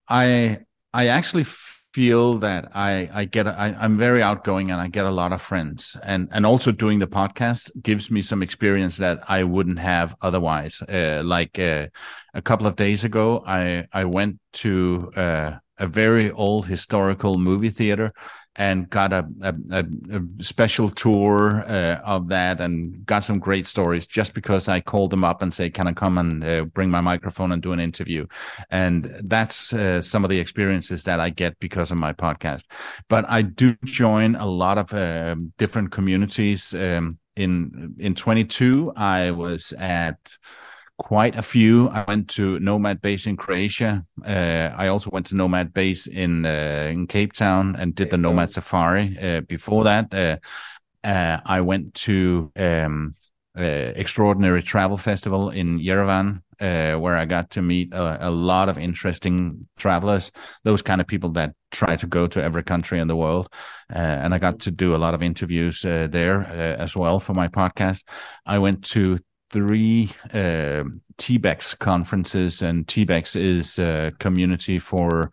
[0.08, 0.58] i
[0.92, 1.44] i actually
[1.92, 5.42] feel that I I get I, I'm very outgoing and I get a lot of
[5.42, 10.14] friends and and also doing the podcast gives me some experience that I wouldn't have
[10.22, 10.82] otherwise.
[10.82, 11.88] Uh, like uh,
[12.34, 17.70] a couple of days ago, I I went to uh, a very old historical movie
[17.70, 18.12] theater
[18.56, 19.54] and got a, a,
[20.10, 25.10] a special tour uh, of that and got some great stories just because I called
[25.10, 27.80] them up and say, can I come and uh, bring my microphone and do an
[27.80, 28.26] interview?
[28.70, 32.64] And that's uh, some of the experiences that I get because of my podcast.
[33.08, 36.74] But I do join a lot of um, different communities.
[36.74, 40.36] Um, in in 22, I was at
[41.00, 41.88] quite a few.
[41.88, 44.04] I went to Nomad Base in Croatia.
[44.24, 48.18] Uh, I also went to Nomad Base in uh, in Cape Town and did the
[48.18, 49.16] Nomad Safari.
[49.18, 50.36] Uh, before that, uh,
[51.02, 53.14] uh, I went to um,
[53.58, 58.76] uh, Extraordinary Travel Festival in Yerevan, where I got to meet a, a, lot of
[58.76, 60.30] interesting travelers.
[60.64, 63.48] Those kind of people that try to go to every country in the world,
[63.88, 66.42] and I got to do a lot of interviews there
[66.78, 68.02] as well for my podcast.
[68.44, 69.18] I went to
[69.50, 70.84] three uh,
[71.18, 75.30] TBEX conferences, and TBEX is a community for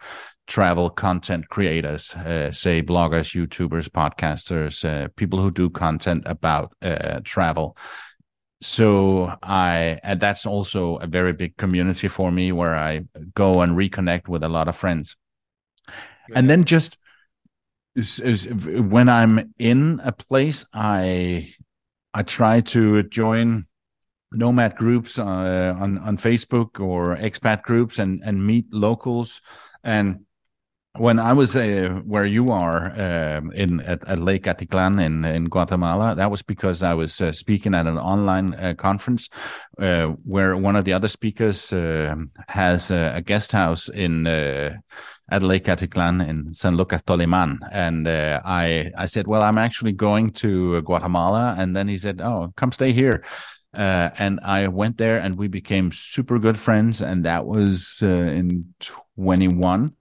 [0.48, 7.20] travel content creators, uh, say bloggers, YouTubers, podcasters, uh, people who do content about uh,
[7.24, 7.78] travel.
[8.62, 13.02] So I, and that's also a very big community for me where I
[13.36, 15.16] go and reconnect with a lot of friends.
[16.34, 16.98] And then just
[17.96, 21.54] when I'm in a place, I
[22.14, 23.68] I try to join
[24.32, 29.42] nomad groups uh, on on Facebook or expat groups and and meet locals.
[29.84, 30.26] And
[30.98, 35.46] when I was uh, where you are uh, in at, at, Lake Atitlan in in
[35.46, 39.30] Guatemala, that was because I was uh, speaking at an online uh, conference
[39.80, 41.70] uh, where one of the other speakers
[42.48, 44.28] has a guest house in
[45.30, 50.30] at Lake Atitlan in San Lucas Toliman, and I I said, well, I'm actually going
[50.42, 53.24] to Guatemala, and then he said, oh, come stay here.
[53.74, 58.74] And I went there, and we became super good friends, and that was in
[59.16, 59.96] 21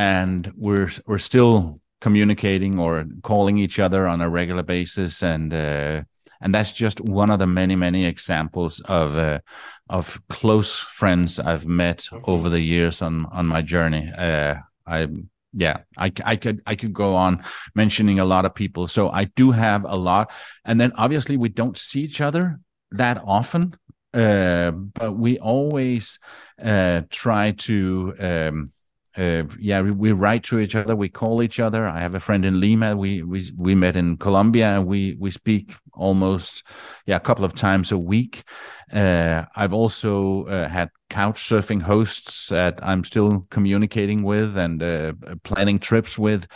[0.00, 5.22] and we're we're still communicating or calling each other on a regular basis.
[5.22, 6.02] And uh,
[6.40, 9.40] and that's just one of the many many examples of uh,
[9.88, 14.10] of close friends I've met over the years on on my journey.
[14.16, 14.54] Uh,
[14.86, 15.08] I
[15.52, 17.44] yeah I, I could I could go on
[17.74, 18.88] mentioning a lot of people.
[18.88, 20.30] So I do have a lot.
[20.64, 22.60] And then obviously we don't see each other
[22.92, 23.74] that often
[24.12, 26.18] uh, but we always
[26.62, 28.72] uh, try to um,
[29.16, 31.84] uh, yeah, we, we, write to each other, we call each other.
[31.84, 32.96] I have a friend in Lima.
[32.96, 36.62] We we we met in Colombia, and we we speak almost
[37.06, 38.44] yeah a couple of times a week.
[38.92, 45.12] Uh, I've also uh, had couch surfing hosts that I'm still communicating with and uh,
[45.42, 46.46] planning trips with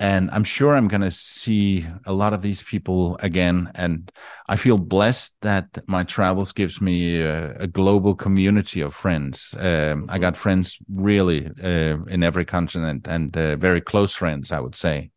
[0.00, 3.70] and i'm sure i'm going to see a lot of these people again.
[3.74, 4.10] And
[4.48, 9.54] i feel blessed that my travels gives me a, a global community of friends.
[9.58, 14.58] Um, i got friends really uh, in every continent and uh, very close friends i
[14.58, 15.10] would say.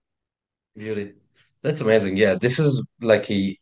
[0.75, 1.13] Really?
[1.63, 2.17] That's amazing.
[2.17, 3.57] Yeah this is like a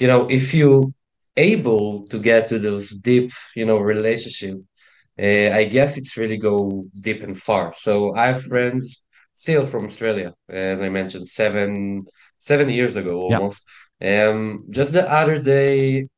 [0.00, 0.92] you know if you
[1.36, 4.56] able to get to those deep you know relationship
[5.22, 7.72] uh, i guess it's really go deep and far.
[7.76, 9.00] So i have friends
[9.36, 12.06] still from Australia, as I mentioned, seven
[12.38, 13.62] seven years ago almost.
[14.00, 14.28] Yeah.
[14.28, 16.08] Um, just the other day,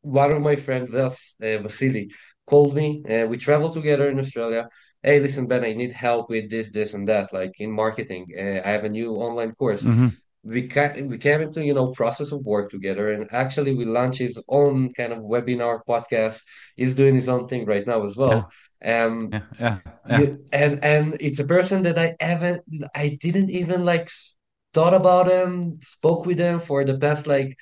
[0.00, 2.10] one of my friends, Vas, uh, Vasily,
[2.46, 3.02] called me.
[3.12, 4.68] Uh, we traveled together in Australia.
[5.02, 8.24] Hey, listen, Ben, I need help with this, this, and that, like in marketing.
[8.42, 9.82] Uh, I have a new online course.
[9.82, 10.08] Mm-hmm.
[10.44, 14.18] We ca- we came into you know process of work together, and actually we launched
[14.18, 16.42] his own kind of webinar podcast.
[16.76, 18.50] He's doing his own thing right now as well.
[18.84, 19.04] Yeah.
[19.04, 19.78] Um, yeah, yeah,
[20.08, 20.26] yeah.
[20.52, 22.62] and and it's a person that I haven't,
[22.94, 24.08] I didn't even like
[24.74, 27.56] thought about him, spoke with him for the past like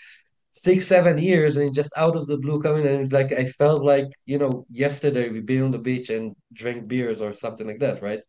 [0.52, 3.82] six, seven years, and just out of the blue coming, and it's like I felt
[3.82, 7.80] like you know yesterday we been on the beach and drank beers or something like
[7.80, 8.20] that, right?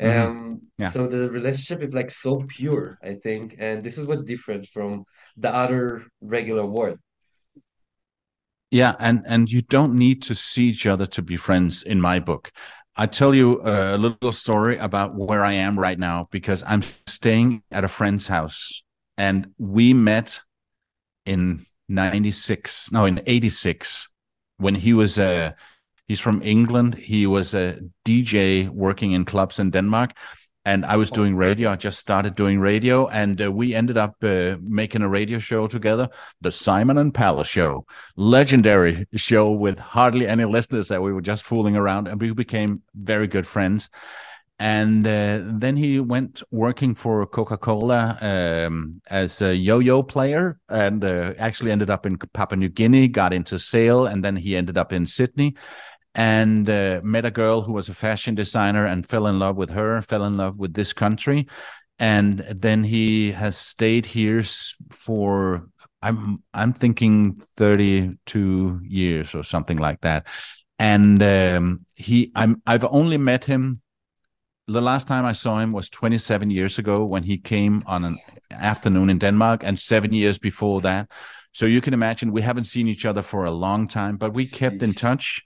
[0.00, 0.30] Mm-hmm.
[0.30, 0.88] Um, yeah.
[0.88, 5.04] so the relationship is like so pure, I think, and this is what different from
[5.36, 6.98] the other regular world.
[8.70, 12.20] Yeah, and and you don't need to see each other to be friends in my
[12.20, 12.50] book.
[12.96, 17.62] I tell you a little story about where I am right now because I'm staying
[17.70, 18.82] at a friend's house
[19.16, 20.40] and we met
[21.26, 24.08] in 96 no in 86
[24.58, 25.54] when he was a
[26.10, 30.10] he's from England he was a DJ working in clubs in Denmark
[30.64, 31.70] and I was doing radio.
[31.70, 35.66] I just started doing radio, and uh, we ended up uh, making a radio show
[35.66, 36.08] together,
[36.40, 40.88] the Simon and Palace Show, legendary show with hardly any listeners.
[40.88, 43.88] That we were just fooling around, and we became very good friends.
[44.58, 51.02] And uh, then he went working for Coca Cola um, as a yo-yo player, and
[51.02, 53.08] uh, actually ended up in Papua New Guinea.
[53.08, 55.56] Got into sail, and then he ended up in Sydney
[56.14, 59.70] and uh, met a girl who was a fashion designer and fell in love with
[59.70, 61.46] her, fell in love with this country.
[61.98, 64.42] And then he has stayed here
[64.90, 65.68] for
[66.02, 70.26] I'm I'm thinking 32 years or something like that.
[70.78, 73.82] And um, he I'm I've only met him
[74.66, 78.18] the last time I saw him was 27 years ago when he came on an
[78.52, 81.10] afternoon in Denmark, and seven years before that.
[81.52, 84.46] So you can imagine we haven't seen each other for a long time, but we
[84.46, 85.42] kept in touch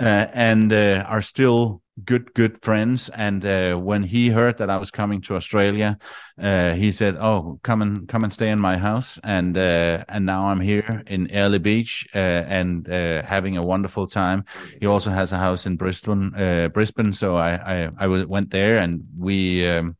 [0.00, 3.08] uh, and uh, are still good good friends.
[3.08, 5.96] And uh, when he heard that i was coming to australia
[6.38, 9.18] uh, he said oh come and come and stay in my house.
[9.24, 14.44] And uh, and now i'm here in Airlie beach uh, and having a wonderful time.
[14.80, 16.30] He also has a house in brisbane
[16.74, 17.12] brisbane.
[17.14, 19.96] So i i, I went there and we um,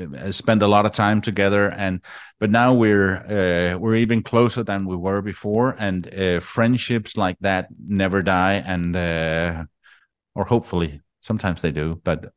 [0.00, 2.00] uh, spent a lot of time together and
[2.40, 7.36] but now we're uh, we're even closer than we were before and uh, friendships like
[7.40, 9.64] that never die and uh,
[10.34, 12.32] or hopefully sometimes they do but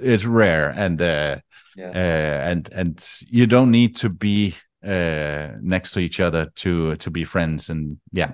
[0.00, 1.36] it's rare and uh,
[1.76, 1.90] yeah.
[1.90, 7.22] Uh, and and you don't need to be next to each other to to be
[7.24, 8.32] friends and yeah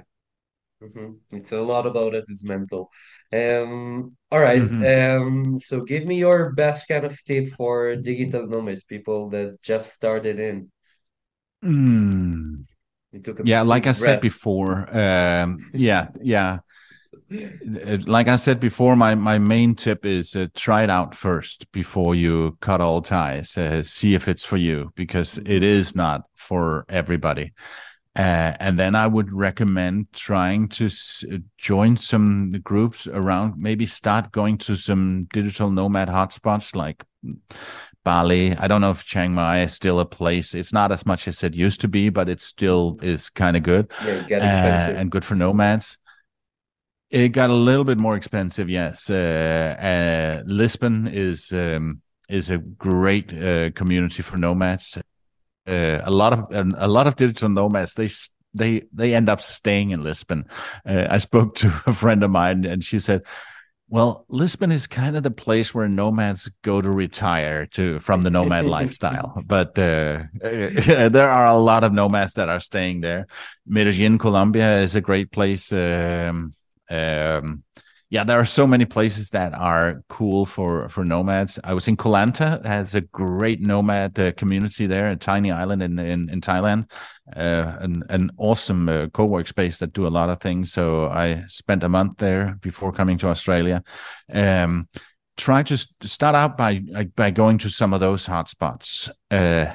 [0.82, 1.36] Mm-hmm.
[1.36, 2.90] It's a lot about it is mental.
[3.32, 4.62] Um, all right.
[4.62, 5.26] Mm-hmm.
[5.26, 9.94] Um, so give me your best kind of tip for digital nomads, people that just
[9.94, 10.70] started in.
[11.64, 12.64] Mm.
[13.44, 16.58] yeah, like I said before, um, yeah, yeah.
[18.06, 22.14] Like I said before, my, my main tip is uh, try it out first before
[22.14, 23.56] you cut all ties.
[23.56, 27.52] Uh, see if it's for you because it is not for everybody.
[28.14, 31.24] Uh, and then I would recommend trying to s-
[31.56, 37.04] join some groups around, maybe start going to some digital nomad hotspots like
[38.04, 38.54] Bali.
[38.54, 40.54] I don't know if Chiang Mai is still a place.
[40.54, 43.62] It's not as much as it used to be, but it still is kind of
[43.62, 45.96] good yeah, uh, and good for nomads.
[47.10, 49.08] It got a little bit more expensive, yes.
[49.08, 54.98] Uh, uh Lisbon is um, is a great uh, community for nomads
[55.66, 58.08] uh, a lot of a lot of digital nomads they
[58.54, 60.46] they they end up staying in Lisbon.
[60.86, 63.22] Uh, I spoke to a friend of mine, and she said,
[63.88, 68.30] "Well, Lisbon is kind of the place where nomads go to retire to from the
[68.30, 69.42] nomad lifestyle.
[69.44, 73.26] But uh, there are a lot of nomads that are staying there.
[73.66, 75.72] Medellin, Colombia, is a great place.
[75.72, 76.52] Um,
[76.90, 77.62] um,
[78.12, 81.58] yeah, there are so many places that are cool for for nomads.
[81.64, 85.82] I was in Koh Lanta, has a great nomad uh, community there, a tiny island
[85.82, 86.90] in in, in Thailand,
[87.34, 90.70] uh, an an awesome uh, co-work space that do a lot of things.
[90.70, 93.82] So I spent a month there before coming to Australia.
[94.30, 94.88] Um,
[95.38, 96.82] try to start out by
[97.16, 99.08] by going to some of those hotspots.
[99.30, 99.72] Uh,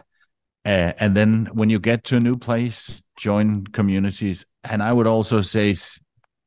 [0.63, 4.45] uh, and then when you get to a new place, join communities.
[4.63, 5.73] And I would also say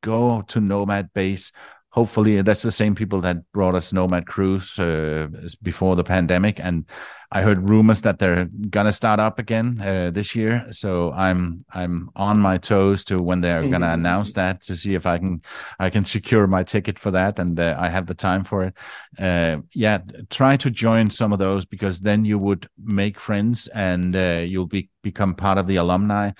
[0.01, 1.51] go to Nomad Base
[1.91, 5.27] hopefully that's the same people that brought us Nomad Cruise uh,
[5.61, 6.85] before the pandemic, and
[7.33, 10.65] I heard rumors that they're gonna start up again uh, this year.
[10.71, 14.05] So I'm I'm on my toes to when they're gonna mm-hmm.
[14.05, 15.41] announce that to see if I can
[15.79, 18.73] I can secure my ticket for that, and uh, I have the time for it.
[19.19, 24.15] Uh, yeah, try to join some of those because then you would make friends and
[24.15, 26.31] uh, you'll be become part of the alumni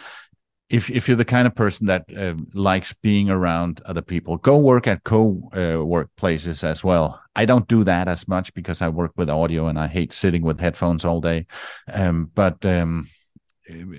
[0.72, 4.58] if if you're the kind of person that uh, likes being around other people, go
[4.58, 7.22] work at co uh, work places as well.
[7.36, 10.44] I don't do that as much because I work with audio and I hate sitting
[10.44, 11.46] with headphones all day.
[11.92, 13.10] Um, but um,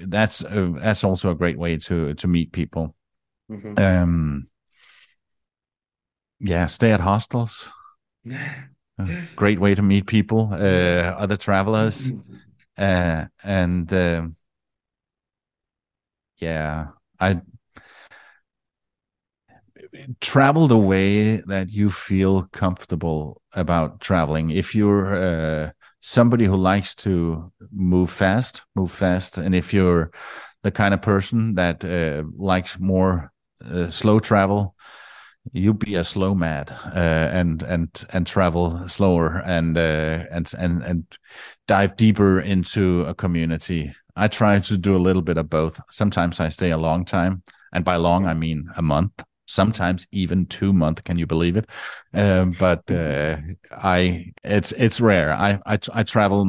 [0.06, 2.96] that's uh, that's also a great way to to meet people.
[3.50, 3.78] Mm-hmm.
[3.78, 4.48] Um,
[6.40, 7.70] yeah, stay at hostels.
[9.36, 12.12] great way to meet people, uh, other travelers,
[12.78, 14.36] uh, and um,
[16.43, 16.88] yeah
[17.20, 17.40] i
[20.20, 24.51] travel the way that you feel comfortable about traveling.
[24.51, 25.70] If you're uh,
[26.01, 30.11] somebody who likes to move fast move fast and if you're
[30.62, 33.32] the kind of person that uh, likes more
[33.64, 34.74] uh, slow travel
[35.53, 40.82] you be a slow mad uh, and and and travel slower and uh, and and
[40.82, 41.05] and
[41.68, 45.80] dive deeper into a community I try to do a little bit of both.
[45.90, 47.42] Sometimes I stay a long time,
[47.72, 49.12] and by long I mean a month.
[49.46, 51.02] Sometimes even two months.
[51.02, 51.68] Can you believe it?
[52.14, 53.36] Uh, but uh,
[53.70, 55.32] I, it's it's rare.
[55.32, 56.46] I I, I travel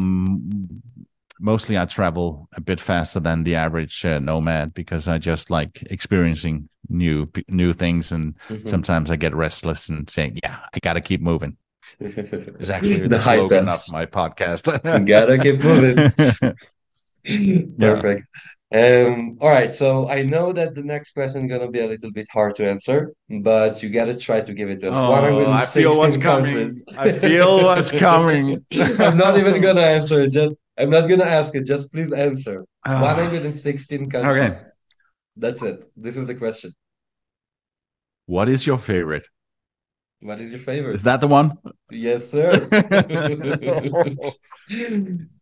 [1.39, 1.77] mostly.
[1.77, 6.69] I travel a bit faster than the average uh, nomad because I just like experiencing
[6.89, 8.67] new new things, and mm-hmm.
[8.67, 11.57] sometimes I get restless and saying, "Yeah, I got to keep moving."
[11.99, 14.65] It's actually the, the slogan of my podcast.
[15.05, 16.55] gotta keep moving.
[17.79, 18.27] Perfect.
[18.73, 22.11] Um, all right, so I know that the next question is gonna be a little
[22.11, 24.95] bit hard to answer, but you gotta try to give it to us.
[24.95, 26.83] Oh, I feel what's countries.
[26.91, 26.99] coming.
[26.99, 28.65] I feel what's coming.
[28.73, 30.31] I'm not even gonna answer it.
[30.31, 31.67] Just I'm not gonna ask it.
[31.67, 32.65] Just please answer.
[32.83, 34.37] Uh, 116 countries.
[34.37, 34.57] Okay.
[35.37, 35.85] That's it.
[35.95, 36.73] This is the question.
[38.25, 39.27] What is your favorite?
[40.19, 40.95] What is your favorite?
[40.95, 41.59] Is that the one?
[41.91, 42.67] Yes, sir.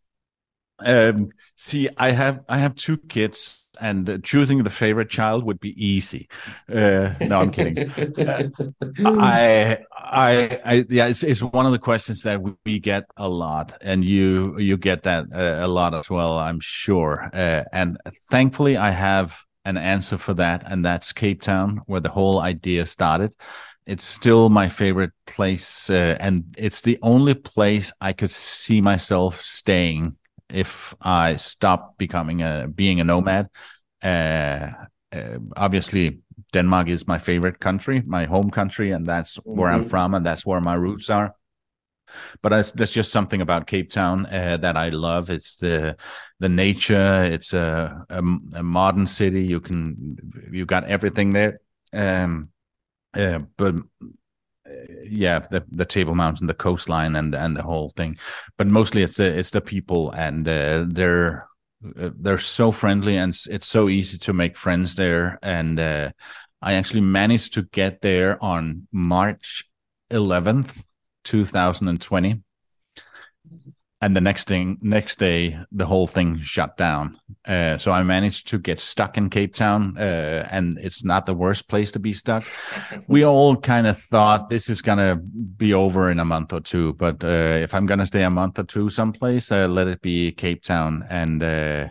[0.85, 5.59] Um, see, I have I have two kids, and uh, choosing the favorite child would
[5.59, 6.27] be easy.
[6.69, 7.79] Uh, no, I'm kidding.
[8.17, 8.43] Uh,
[9.05, 13.77] I, I, I, yeah, it's, it's one of the questions that we get a lot,
[13.81, 17.29] and you you get that uh, a lot as well, I'm sure.
[17.33, 17.97] Uh, and
[18.29, 22.85] thankfully, I have an answer for that, and that's Cape Town, where the whole idea
[22.85, 23.33] started.
[23.85, 29.41] it's still my favorite place, uh, and it's the only place I could see myself
[29.41, 30.17] staying
[30.53, 33.49] if I stop becoming a being a nomad.
[34.03, 34.71] Uh,
[35.13, 36.19] uh, obviously,
[36.53, 39.59] Denmark is my favorite country, my home country, and that's mm-hmm.
[39.59, 39.89] where I'm mm-hmm.
[39.89, 41.35] from, and that's where my roots are.
[42.41, 45.29] But that's just something about Cape Town uh, that I love.
[45.29, 45.95] It's the
[46.39, 47.23] the nature.
[47.23, 48.19] It's a, a,
[48.55, 49.45] a modern city.
[49.45, 50.17] You can
[50.51, 51.61] you got everything there.
[51.93, 52.49] Um,
[53.13, 53.75] uh, but
[55.03, 58.17] yeah, the the Table Mountain, the coastline, and and the whole thing.
[58.57, 61.47] But mostly, it's the it's the people, and uh, they're
[61.99, 65.39] uh, they're so friendly, and it's, so easy to make friends there.
[65.41, 66.11] And uh,
[66.61, 69.65] I actually managed to get there on March
[70.11, 70.85] 11th,
[71.23, 72.43] 2020
[74.01, 77.17] and the next thing next day the whole thing shut down.
[77.45, 81.33] Uh, so i managed to get stuck in cape town uh, and it's not the
[81.33, 82.43] worst place to be stuck.
[83.07, 86.93] We all kind of thought this is gonna be over in a month or two
[86.93, 87.27] but uh,
[87.65, 91.05] if i'm gonna stay a month or two someplace uh, let it be cape town.
[91.09, 91.87] And uh,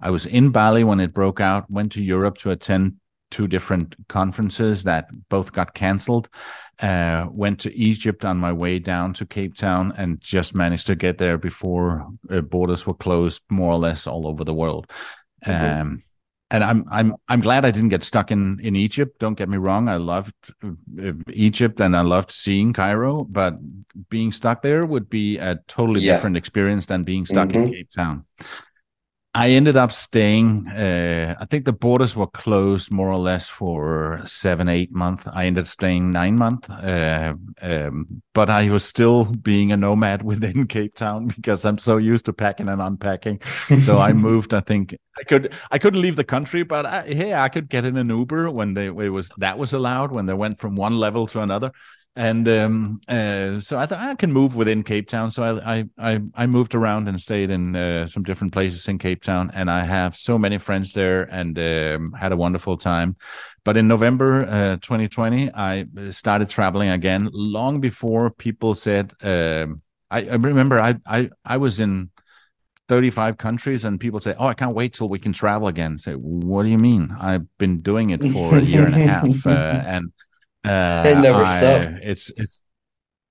[0.00, 2.96] i was in bali when it broke out went to europe to attend
[3.32, 6.28] two different conferences that both got canceled.
[6.80, 10.94] Uh, went to Egypt on my way down to Cape Town and just managed to
[10.94, 14.86] get there before uh, borders were closed, more or less all over the world.
[15.44, 15.80] Mm-hmm.
[15.80, 16.02] Um,
[16.52, 19.18] and I'm I'm I'm glad I didn't get stuck in in Egypt.
[19.18, 23.54] Don't get me wrong, I loved uh, Egypt and I loved seeing Cairo, but
[24.10, 26.12] being stuck there would be a totally yeah.
[26.12, 27.62] different experience than being stuck mm-hmm.
[27.62, 28.26] in Cape Town.
[29.34, 30.68] I ended up staying.
[30.68, 35.22] Uh, I think the borders were closed more or less for seven, eight months.
[35.26, 40.22] I ended up staying nine months, uh, um, but I was still being a nomad
[40.30, 43.40] within Cape Town because I'm so used to packing and unpacking.
[43.80, 44.52] so I moved.
[44.52, 45.54] I think I could.
[45.70, 48.74] I couldn't leave the country, but I, hey, I could get in an Uber when
[48.74, 51.72] they it was that was allowed when they went from one level to another
[52.14, 55.30] and um, uh, so I thought I can move within Cape Town.
[55.30, 59.22] So I I I, moved around and stayed in uh, some different places in Cape
[59.22, 63.16] Town, and I have so many friends there, and um, had a wonderful time.
[63.64, 67.30] But in November uh, 2020, I started traveling again.
[67.32, 72.10] Long before people said, um, I, I remember I I I was in
[72.88, 76.12] 35 countries and people say oh i can't wait till we can travel again say
[76.12, 79.50] what do you mean i've been doing it for a year and a half uh,
[79.86, 80.12] and
[80.64, 81.94] uh, it never I, stop.
[82.02, 82.62] It's it's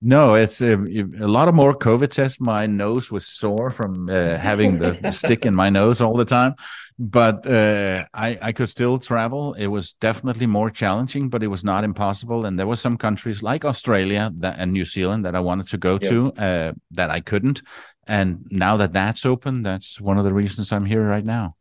[0.03, 2.39] no, it's a, a, lot of more COVID tests.
[2.39, 6.55] My nose was sore from uh, having the stick in my nose all the time,
[6.97, 9.53] but uh, I I could still travel.
[9.53, 12.45] It was definitely more challenging, but it was not impossible.
[12.45, 15.77] And there were some countries like Australia that, and New Zealand that I wanted to
[15.77, 16.11] go yep.
[16.11, 17.61] to uh, that I couldn't.
[18.07, 21.55] And now that that's open, that's one of the reasons I'm here right now.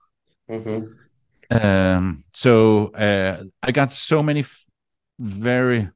[0.50, 0.86] Mm-hmm.
[1.50, 4.42] Um, so uh, I got so many
[5.20, 5.90] very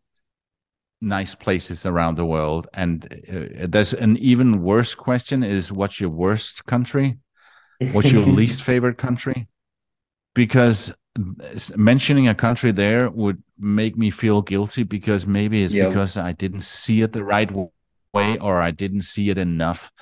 [1.01, 2.69] nice places around the world.
[2.73, 7.19] And uh, there's an even worse question is what's your worst country?
[7.93, 9.49] What's your least favorite country?
[10.35, 10.93] Because
[11.77, 15.89] mentioning a country there would make me feel guilty because maybe it's yep.
[15.89, 17.53] because i didn't see it the right
[18.13, 19.93] way or i didn't see it enough.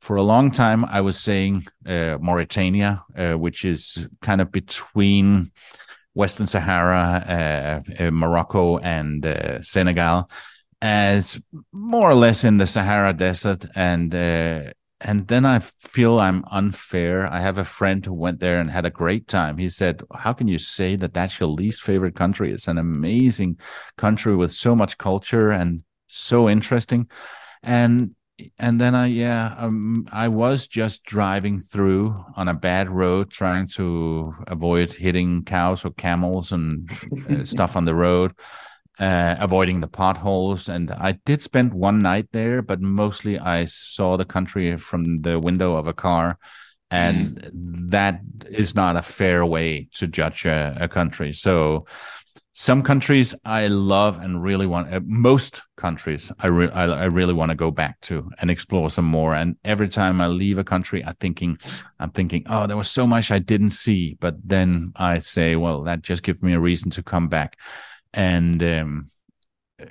[0.00, 5.52] For a long time i was saying uh, mauritania uh, which is kind of between
[6.14, 10.30] Western Sahara, uh, uh, Morocco, and uh, Senegal
[10.80, 11.40] as
[11.72, 14.12] more or less in the Sahara Desert, and
[15.04, 17.30] and then I feel I'm unfair.
[17.30, 19.58] I have a friend who went there and had a great time.
[19.58, 22.52] He said, "How can you say that that's your least favorite country?
[22.52, 23.58] It's an amazing
[23.96, 27.08] country with so much culture and so interesting."
[27.62, 28.14] And
[28.58, 33.68] and then I yeah um, I was just driving through on a bad road trying
[33.68, 36.90] to avoid hitting cows or camels and
[37.30, 38.34] uh, stuff on the road
[38.98, 40.68] uh, avoiding the potholes.
[40.68, 45.38] And I did spend one night there but mostly I saw the country from the
[45.38, 46.38] window of a car.
[46.90, 47.90] And mm.
[47.90, 48.20] that
[48.50, 51.32] is not a fair way to judge a, a country.
[51.32, 51.86] So
[52.62, 54.94] some countries I love and really want.
[54.94, 58.88] Uh, most countries I, re- I, I really want to go back to and explore
[58.88, 59.34] some more.
[59.34, 61.58] And every time I leave a country, I'm thinking,
[61.98, 64.16] I'm thinking, oh, there was so much I didn't see.
[64.20, 67.58] But then I say, well, that just gives me a reason to come back.
[68.14, 69.10] And um,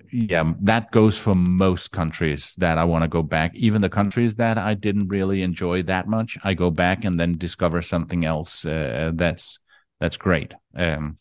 [0.10, 3.54] yeah, that goes for most countries that I want to go back.
[3.54, 7.34] Even the countries that I didn't really enjoy that much, I go back and then
[7.38, 9.60] discover something else uh, that's
[10.00, 10.56] that's great.
[10.74, 11.18] Um,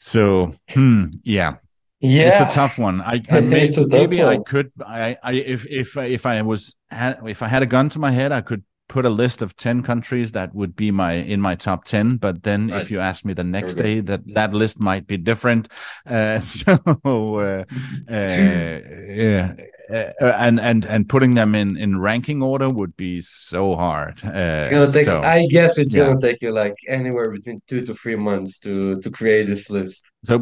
[0.00, 1.56] so, hmm, yeah.
[2.00, 3.02] Yeah, it's a tough one.
[3.02, 4.72] I, I maybe, maybe I could.
[4.84, 8.10] I, I if if if I was had if I had a gun to my
[8.10, 11.54] head, I could put a list of 10 countries that would be my in my
[11.54, 12.82] top 10 but then right.
[12.82, 15.68] if you ask me the next day that that list might be different.
[16.04, 17.64] Uh, so uh,
[18.10, 18.80] uh,
[19.24, 19.54] yeah
[19.90, 24.18] uh, and and and putting them in in ranking order would be so hard.
[24.24, 26.06] Uh, take so, i guess it's yeah.
[26.06, 30.04] gonna take you like anywhere between two to three months to to create this list.
[30.24, 30.34] So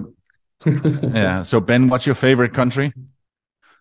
[0.67, 2.89] yeah so ben what's your favorite country?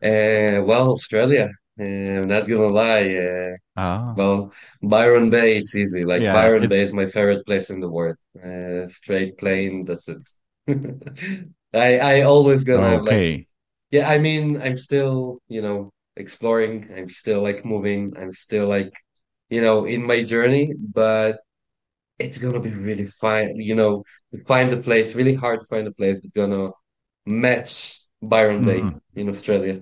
[0.03, 1.49] Uh well australia
[1.79, 3.15] I'm not gonna lie.
[3.15, 4.13] Uh, oh.
[4.17, 6.03] Well, Byron Bay, it's easy.
[6.03, 6.69] Like yeah, Byron it's...
[6.69, 8.17] Bay is my favorite place in the world.
[8.43, 10.27] Uh, straight plane, that's it.
[11.73, 13.37] I I always gonna okay.
[13.37, 13.47] like.
[13.91, 16.89] Yeah, I mean, I'm still you know exploring.
[16.95, 18.13] I'm still like moving.
[18.17, 18.93] I'm still like
[19.49, 21.39] you know in my journey, but
[22.17, 23.55] it's gonna be really fine.
[23.55, 24.03] You know,
[24.47, 26.71] find a place really hard to find a place that's gonna
[27.25, 28.99] match Byron Bay mm.
[29.15, 29.81] in Australia.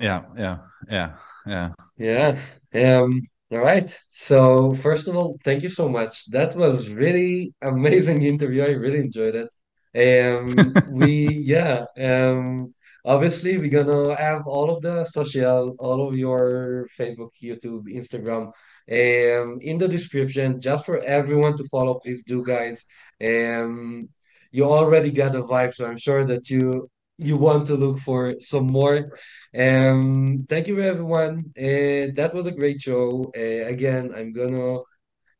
[0.00, 0.56] Yeah, yeah,
[0.88, 1.16] yeah
[1.46, 1.72] yeah.
[1.98, 2.38] Yeah
[2.74, 3.20] um
[3.50, 3.90] all right.
[4.10, 6.26] So first of all thank you so much.
[6.30, 8.62] That was really amazing interview.
[8.64, 9.50] I really enjoyed it.
[9.96, 12.74] Um we yeah um
[13.04, 19.58] obviously we're gonna have all of the social all of your facebook youtube instagram um
[19.60, 20.60] in the description.
[20.60, 22.84] Just for everyone to follow please do guys.
[23.24, 24.08] Um
[24.52, 26.88] you already got the vibe so i'm sure that you
[27.18, 29.18] you want to look for some more.
[29.56, 31.52] Um, thank you, everyone.
[31.56, 33.32] Uh, that was a great show.
[33.36, 34.80] Uh, again, I'm gonna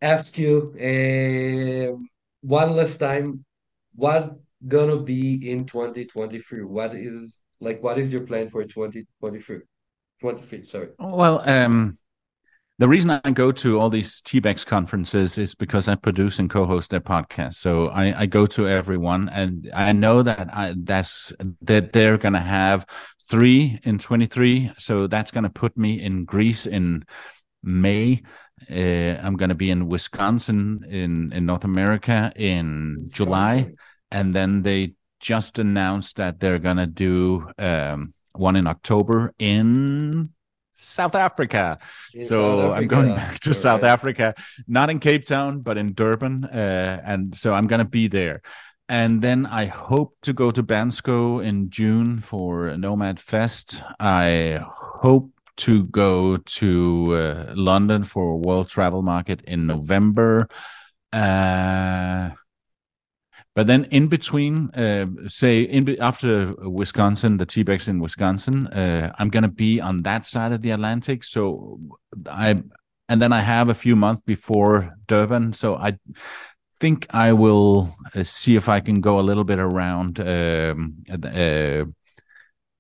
[0.01, 1.97] ask you uh,
[2.41, 3.45] one last time,
[3.95, 6.63] what gonna be in 2023?
[6.65, 7.83] What is like?
[7.83, 9.61] What is your plan for 2023?
[10.21, 10.89] 23, sorry.
[10.99, 11.99] Well, um,
[12.79, 16.91] the reason I go to all these TBEX conferences is because I produce and co-host
[16.91, 17.55] their podcast.
[17.55, 22.35] So I, I go to everyone, and I know that I, that's that they're going
[22.35, 22.87] to have
[23.31, 24.73] three in 23.
[24.79, 27.07] So that's going to put me in Greece in
[27.63, 28.23] May.
[28.71, 33.25] Uh, I'm going to be in Wisconsin in in North America in Wisconsin.
[33.25, 33.73] July,
[34.11, 40.31] and then they just announced that they're going to do um, one in October in
[40.77, 41.79] South Africa.
[42.21, 42.77] So South Africa.
[42.77, 43.83] I'm going back to South.
[43.85, 44.35] Africa,
[44.67, 46.45] not in Cape Town, but in Durban.
[46.45, 48.43] Uh, and so I'm going to be there.
[48.89, 53.83] And then I hope to go to Bansko in June for Nomad Fest.
[53.99, 60.49] I hope to go to uh, London for World Travel Market in November.
[61.13, 62.31] Uh,
[63.57, 69.31] but then in between, uh, say in after Wisconsin, the TBEX in Wisconsin, uh, I'm
[69.31, 71.25] going to be on that side of the Atlantic.
[71.25, 71.81] So
[72.31, 72.57] I,
[73.09, 75.55] and then I have a few months before Durban.
[75.55, 75.97] So I
[76.81, 80.21] think I will uh, see if I can go a little bit around.
[80.21, 81.85] Um, uh,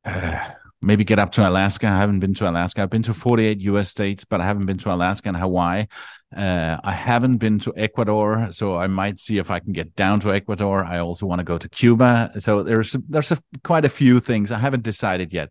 [0.05, 0.51] uh,
[0.83, 1.87] maybe get up to Alaska.
[1.87, 2.83] I haven't been to Alaska.
[2.83, 5.87] I've been to 48 US states, but I haven't been to Alaska and Hawaii.
[6.35, 10.19] Uh, I haven't been to Ecuador, so I might see if I can get down
[10.21, 10.85] to Ecuador.
[10.85, 12.33] I also want to go to Cuba.
[12.41, 15.51] So there's there's a, quite a few things I haven't decided yet.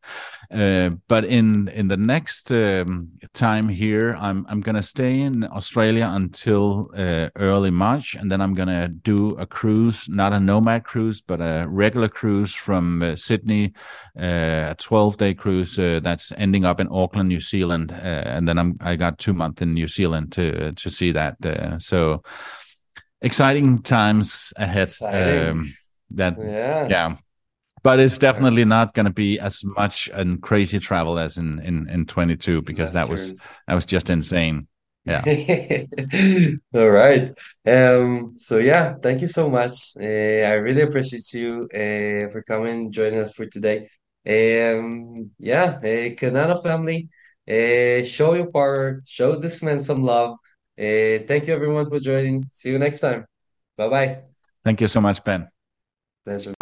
[0.52, 6.10] Uh, but in in the next um, time here, I'm I'm gonna stay in Australia
[6.12, 11.22] until uh, early March, and then I'm gonna do a cruise, not a nomad cruise,
[11.22, 13.74] but a regular cruise from uh, Sydney,
[14.20, 18.58] uh, a 12 day cruise uh, that's ending up in Auckland, New Zealand, and then
[18.58, 20.34] I'm I got two months in New Zealand
[20.66, 21.44] to to see that.
[21.46, 22.24] Uh, so
[23.22, 24.88] exciting times ahead.
[24.88, 25.50] Exciting.
[25.50, 25.74] Um,
[26.12, 26.88] that yeah.
[26.88, 27.16] yeah.
[27.84, 31.88] But it's definitely not going to be as much and crazy travel as in in
[31.90, 33.40] in 22 because That's that was true.
[33.68, 34.68] that was just insane.
[35.06, 35.22] Yeah.
[36.74, 37.30] All right.
[37.68, 38.34] Um.
[38.38, 39.94] So yeah, thank you so much.
[40.00, 43.88] Uh, I really appreciate you uh, for coming, joining us for today.
[44.28, 45.30] Um.
[45.38, 45.78] Yeah.
[45.78, 47.10] Uh, Kanana family.
[47.48, 49.04] Uh, show your power.
[49.06, 50.38] Show this man some love.
[50.78, 52.44] Uh, thank you everyone for joining.
[52.52, 53.26] See you next time.
[53.78, 54.24] Bye bye.
[54.64, 55.50] Thank you so much, Ben.
[56.26, 56.55] Pleasure.